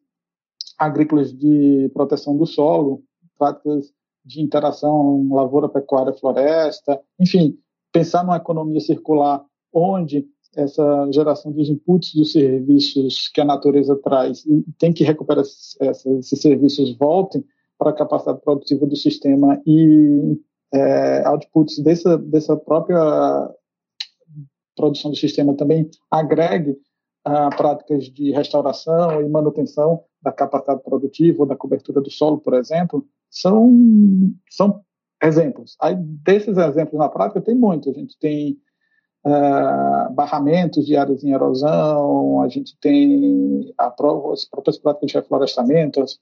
[0.78, 3.02] agrícolas de proteção do solo,
[3.38, 3.92] práticas
[4.24, 7.58] de interação lavoura, pecuária, floresta, enfim,
[7.92, 10.26] pensar numa economia circular onde
[10.56, 16.40] essa geração dos inputs dos serviços que a natureza traz e tem que recuperar esses,
[16.40, 17.44] serviços voltem
[17.78, 20.40] para a capacidade produtiva do sistema e
[20.72, 23.50] é, outputs dessa, dessa própria
[24.74, 26.76] produção do sistema também agregue
[27.24, 32.54] a práticas de restauração e manutenção da capacidade produtiva ou da cobertura do solo, por
[32.54, 33.74] exemplo, são,
[34.48, 34.80] são
[35.22, 35.76] exemplos.
[35.80, 37.88] Aí, desses exemplos na prática, tem muitos.
[37.88, 38.56] A gente tem
[39.26, 43.92] uh, barramentos de áreas em erosão, a gente tem a,
[44.32, 46.18] as próprias práticas de reflorestamento, as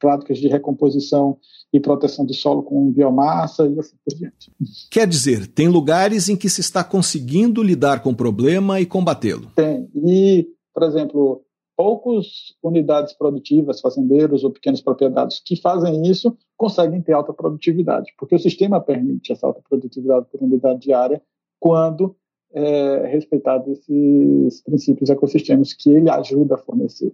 [0.00, 1.36] práticas de recomposição
[1.72, 4.50] e proteção do solo com biomassa e assim por diante.
[4.90, 9.50] Quer dizer, tem lugares em que se está conseguindo lidar com o problema e combatê-lo?
[9.54, 9.90] Tem.
[10.06, 11.42] E, por exemplo,
[11.76, 18.34] poucas unidades produtivas, fazendeiros ou pequenas propriedades que fazem isso conseguem ter alta produtividade, porque
[18.34, 21.20] o sistema permite essa alta produtividade por unidade diária
[21.60, 22.16] quando
[22.52, 27.12] é, respeitado esses princípios ecossistêmicos que ele ajuda a fornecer.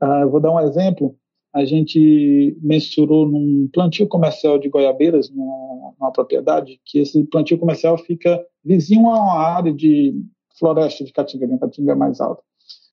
[0.00, 1.16] Eu vou dar um exemplo.
[1.52, 7.98] A gente mensurou num plantio comercial de goiabeiras, numa, numa propriedade, que esse plantio comercial
[7.98, 10.14] fica vizinho a uma área de
[10.58, 12.42] floresta de caatinga, de caatinga mais alta.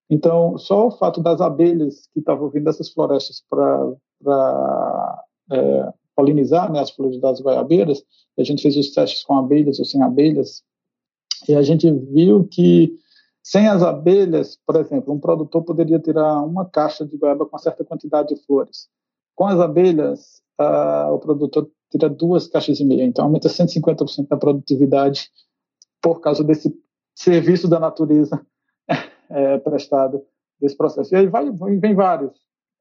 [0.09, 6.79] Então, só o fato das abelhas que estavam vindo dessas florestas para é, polinizar né,
[6.79, 8.03] as flores das goiabeiras,
[8.37, 10.63] a gente fez os testes com abelhas ou sem abelhas,
[11.47, 12.97] e a gente viu que
[13.43, 17.61] sem as abelhas, por exemplo, um produtor poderia tirar uma caixa de goiaba com uma
[17.61, 18.89] certa quantidade de flores.
[19.35, 24.35] Com as abelhas, uh, o produtor tira duas caixas e meia, então aumenta 150% da
[24.35, 25.29] produtividade
[26.01, 26.73] por causa desse
[27.15, 28.45] serviço da natureza
[29.29, 30.21] é, prestado
[30.59, 31.13] desse processo.
[31.13, 32.33] E aí vai, vem vários.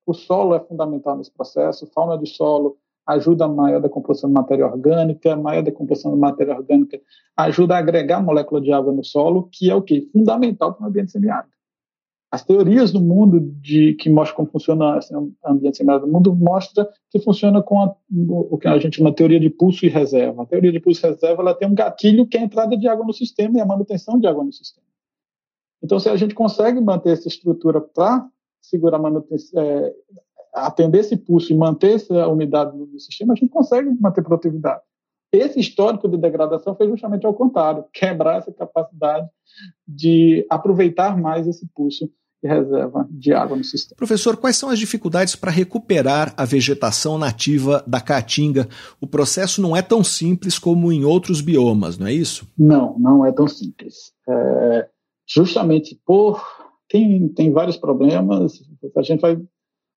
[0.04, 2.76] O solo é fundamental nesse processo, fauna de solo
[3.06, 7.00] ajuda a maior decomposição de matéria orgânica, maior decomposição de matéria orgânica
[7.36, 10.08] ajuda a agregar molécula de água no solo, que é o que?
[10.12, 11.54] Fundamental para o ambiente semiárido.
[12.30, 16.34] As teorias do mundo de que mostram como funciona assim, o ambiente semiárido do mundo
[16.34, 19.88] mostra que funciona com a, o que a gente chama de teoria de pulso e
[19.88, 20.42] reserva.
[20.42, 22.88] A teoria de pulso e reserva ela tem um gatilho que é a entrada de
[22.88, 24.86] água no sistema e a manutenção de água no sistema.
[25.82, 28.26] Então, se a gente consegue manter essa estrutura para
[28.60, 29.94] segurar a manutenção, é,
[30.56, 34.80] atender esse pulso e manter essa umidade no sistema, a gente consegue manter produtividade.
[35.32, 39.28] Esse histórico de degradação foi justamente ao contrário, quebrar essa capacidade
[39.86, 42.08] de aproveitar mais esse pulso
[42.42, 43.96] de reserva de água no sistema.
[43.96, 48.68] Professor, quais são as dificuldades para recuperar a vegetação nativa da caatinga?
[49.00, 52.46] O processo não é tão simples como em outros biomas, não é isso?
[52.56, 54.12] Não, não é tão simples.
[54.28, 54.88] É,
[55.26, 56.40] justamente por
[56.88, 58.62] tem, tem vários problemas,
[58.96, 59.36] a gente vai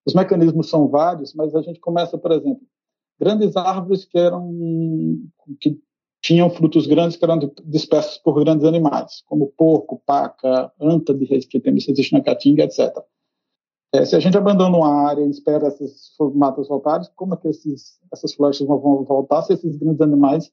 [0.06, 2.62] os mecanismos são vários, mas a gente começa, por exemplo,
[3.20, 4.52] grandes árvores que eram
[5.60, 5.78] que
[6.22, 11.46] tinham frutos grandes que eram dispersos por grandes animais, como porco, paca, anta de reis
[11.46, 12.94] que temos existe na caatinga, etc.
[13.94, 17.48] É, se a gente abandona uma área e espera essas matas voltarem, como é que
[17.48, 20.52] esses, essas florestas vão voltar se esses grandes animais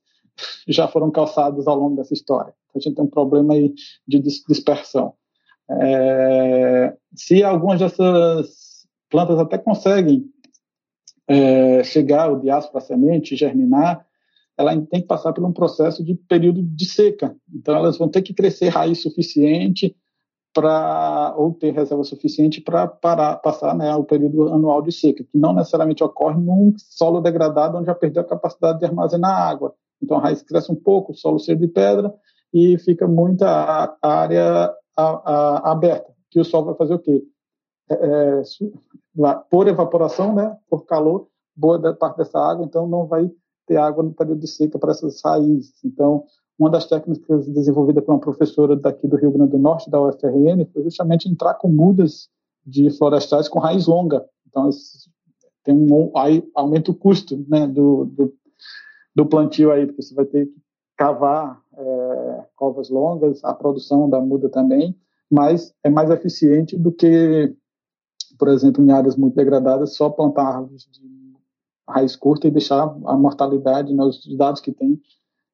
[0.68, 2.54] já foram calçados ao longo dessa história?
[2.68, 3.74] Então, a gente tem um problema aí
[4.06, 5.14] de dispersão.
[5.68, 8.75] É, se algumas dessas
[9.10, 10.24] plantas até conseguem
[11.28, 14.06] é, chegar o diáspora semente, germinar,
[14.56, 17.36] ela tem que passar por um processo de período de seca.
[17.54, 19.94] Então, elas vão ter que crescer raiz suficiente
[20.54, 25.52] para ou ter reserva suficiente para passar né, o período anual de seca, que não
[25.52, 29.74] necessariamente ocorre num solo degradado onde já perdeu a capacidade de armazenar água.
[30.02, 32.12] Então, a raiz cresce um pouco, o solo cheio de pedra
[32.52, 37.22] e fica muita área a, a, aberta, que o sol vai fazer o quê?
[37.88, 38.42] É, é
[39.50, 43.30] por evaporação, né, por calor, boa parte dessa água, então não vai
[43.66, 45.74] ter água no período de seca para essas raízes.
[45.84, 46.24] Então,
[46.58, 50.64] uma das técnicas desenvolvida por uma professora daqui do Rio Grande do Norte, da UFRN,
[50.72, 52.28] foi justamente entrar com mudas
[52.64, 54.24] de florestais com raiz longa.
[54.46, 54.70] Então,
[55.64, 58.34] tem um aí aumenta o custo né, do, do,
[59.14, 60.54] do, plantio aí, porque você vai ter que
[60.96, 64.96] cavar é, covas longas, a produção da muda também,
[65.30, 67.54] mas é mais eficiente do que
[68.38, 71.16] por exemplo, em áreas muito degradadas, só plantar árvores de
[71.88, 75.00] raiz curta e deixar a mortalidade, né, os dados que tem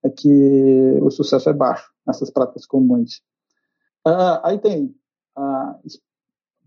[0.02, 3.22] é que o sucesso é baixo nessas práticas comuns.
[4.06, 4.94] Uh, aí tem
[5.38, 5.88] uh,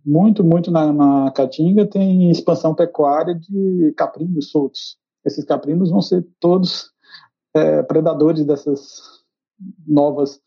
[0.06, 4.98] muito, muito na, na Caatinga tem expansão pecuária de caprinos soltos.
[5.26, 6.92] Esses caprinos vão ser todos
[7.56, 9.24] é, predadores dessas
[9.88, 10.40] novas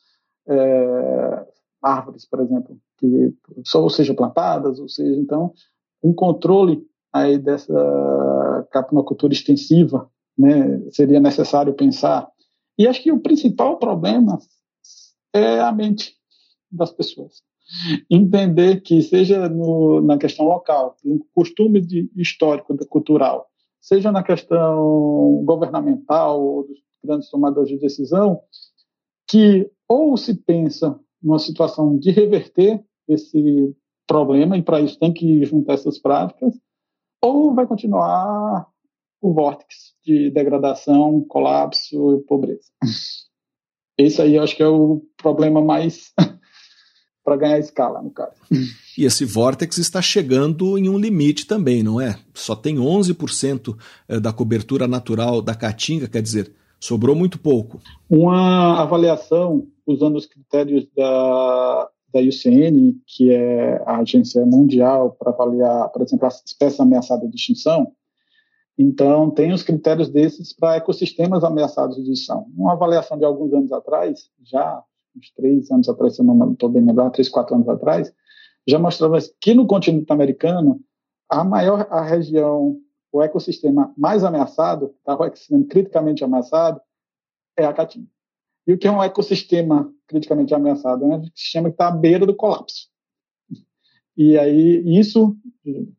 [0.47, 1.47] é,
[1.83, 3.35] árvores, por exemplo, que
[3.75, 5.53] ou seja plantadas, ou seja, então,
[6.03, 6.83] um controle
[7.13, 12.29] aí dessa capinocultura extensiva, né, seria necessário pensar.
[12.79, 14.39] E acho que o principal problema
[15.33, 16.15] é a mente
[16.71, 17.43] das pessoas.
[18.11, 23.47] Entender que, seja no, na questão local, no costume de, histórico, cultural,
[23.81, 28.41] seja na questão governamental ou dos grandes tomadores de decisão,
[29.29, 33.75] que ou se pensa numa situação de reverter esse
[34.07, 36.55] problema, e para isso tem que juntar essas práticas,
[37.23, 38.67] ou vai continuar
[39.21, 42.71] o vórtice de degradação, colapso e pobreza.
[43.97, 46.13] Esse aí eu acho que é o problema mais
[47.25, 48.37] para ganhar escala, no caso.
[48.97, 52.19] E esse vórtice está chegando em um limite também, não é?
[52.33, 53.77] Só tem 11%
[54.09, 57.81] eh, da cobertura natural da caatinga, quer dizer, sobrou muito pouco.
[58.09, 65.89] Uma avaliação usando os critérios da, da UCN, que é a agência mundial para avaliar,
[65.91, 67.93] por exemplo, as espécies ameaçadas de extinção.
[68.79, 72.47] Então, tem os critérios desses para ecossistemas ameaçados de extinção.
[72.57, 74.83] Uma avaliação de alguns anos atrás, já
[75.17, 78.13] uns três anos atrás, se eu não estou bem lembrado, três, quatro anos atrás,
[78.67, 80.81] já mostrava que no continente americano,
[81.29, 82.77] a maior a região,
[83.13, 86.81] o ecossistema mais ameaçado, tá, o ecossistema criticamente ameaçado,
[87.57, 88.09] é a Caatinga.
[88.67, 91.05] E o que é um ecossistema criticamente ameaçado?
[91.05, 92.89] É um ecossistema que está à beira do colapso.
[94.17, 95.37] E aí, isso,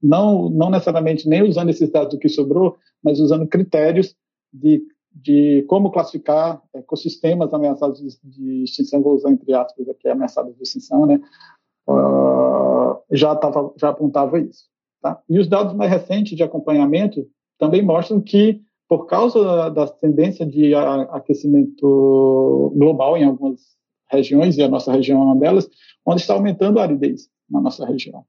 [0.02, 4.14] não, não necessariamente nem usando esses dados do que sobrou, mas usando critérios
[4.54, 10.56] de, de como classificar ecossistemas ameaçados de, de extinção, vou usar entre aspas aqui, ameaçados
[10.56, 11.22] de extinção, né?
[11.88, 14.66] Uh, já, tava, já apontava isso.
[15.02, 15.22] Tá?
[15.30, 17.26] E os dados mais recentes de acompanhamento
[17.58, 23.60] também mostram que por causa da tendência de aquecimento global em algumas
[24.12, 25.70] regiões, e a nossa região é uma delas,
[26.04, 28.26] onde está aumentando a aridez na nossa região.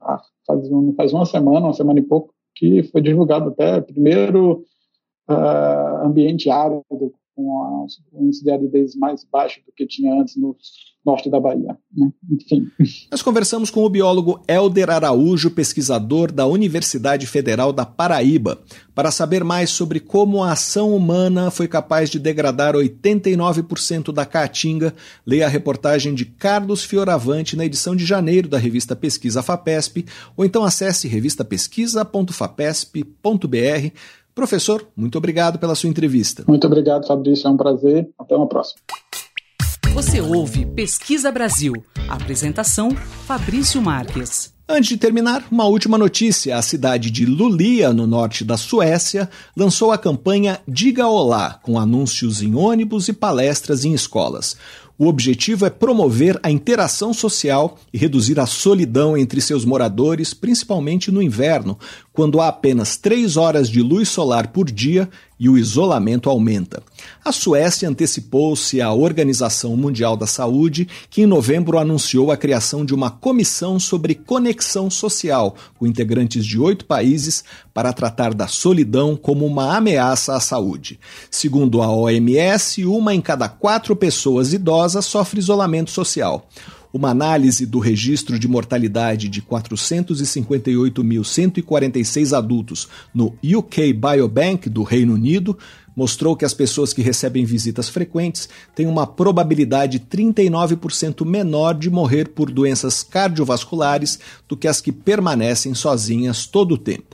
[0.00, 4.64] Ah, faz, um, faz uma semana, uma semana e pouco, que foi divulgado até primeiro
[5.28, 6.84] uh, ambiente árido
[7.34, 10.54] com um índice de aridez mais baixo do que tinha antes no
[11.04, 11.76] norte da Bahia.
[11.94, 12.10] Né?
[12.30, 12.66] Enfim.
[13.10, 18.62] Nós conversamos com o biólogo Helder Araújo, pesquisador da Universidade Federal da Paraíba,
[18.94, 24.94] para saber mais sobre como a ação humana foi capaz de degradar 89% da caatinga.
[25.26, 30.06] Leia a reportagem de Carlos Fioravante na edição de janeiro da revista Pesquisa FAPESP,
[30.36, 33.92] ou então acesse revistapesquisa.fapesp.br
[34.34, 36.44] Professor, muito obrigado pela sua entrevista.
[36.48, 37.46] Muito obrigado, Fabrício.
[37.46, 38.08] É um prazer.
[38.18, 38.80] Até uma próxima.
[39.94, 41.72] Você ouve Pesquisa Brasil.
[42.08, 42.90] Apresentação:
[43.26, 44.52] Fabrício Marques.
[44.66, 46.56] Antes de terminar, uma última notícia.
[46.56, 52.42] A cidade de Lulia, no norte da Suécia, lançou a campanha Diga Olá, com anúncios
[52.42, 54.56] em ônibus e palestras em escolas.
[54.96, 61.10] O objetivo é promover a interação social e reduzir a solidão entre seus moradores, principalmente
[61.10, 61.76] no inverno,
[62.14, 66.80] quando há apenas três horas de luz solar por dia e o isolamento aumenta.
[67.24, 72.94] A Suécia antecipou-se à Organização Mundial da Saúde, que em novembro anunciou a criação de
[72.94, 77.42] uma comissão sobre conexão social, com integrantes de oito países,
[77.74, 81.00] para tratar da solidão como uma ameaça à saúde.
[81.28, 86.48] Segundo a OMS, uma em cada quatro pessoas idosas sofre isolamento social.
[86.94, 95.58] Uma análise do registro de mortalidade de 458.146 adultos no UK Biobank do Reino Unido
[95.96, 102.28] mostrou que as pessoas que recebem visitas frequentes têm uma probabilidade 39% menor de morrer
[102.28, 107.13] por doenças cardiovasculares do que as que permanecem sozinhas todo o tempo.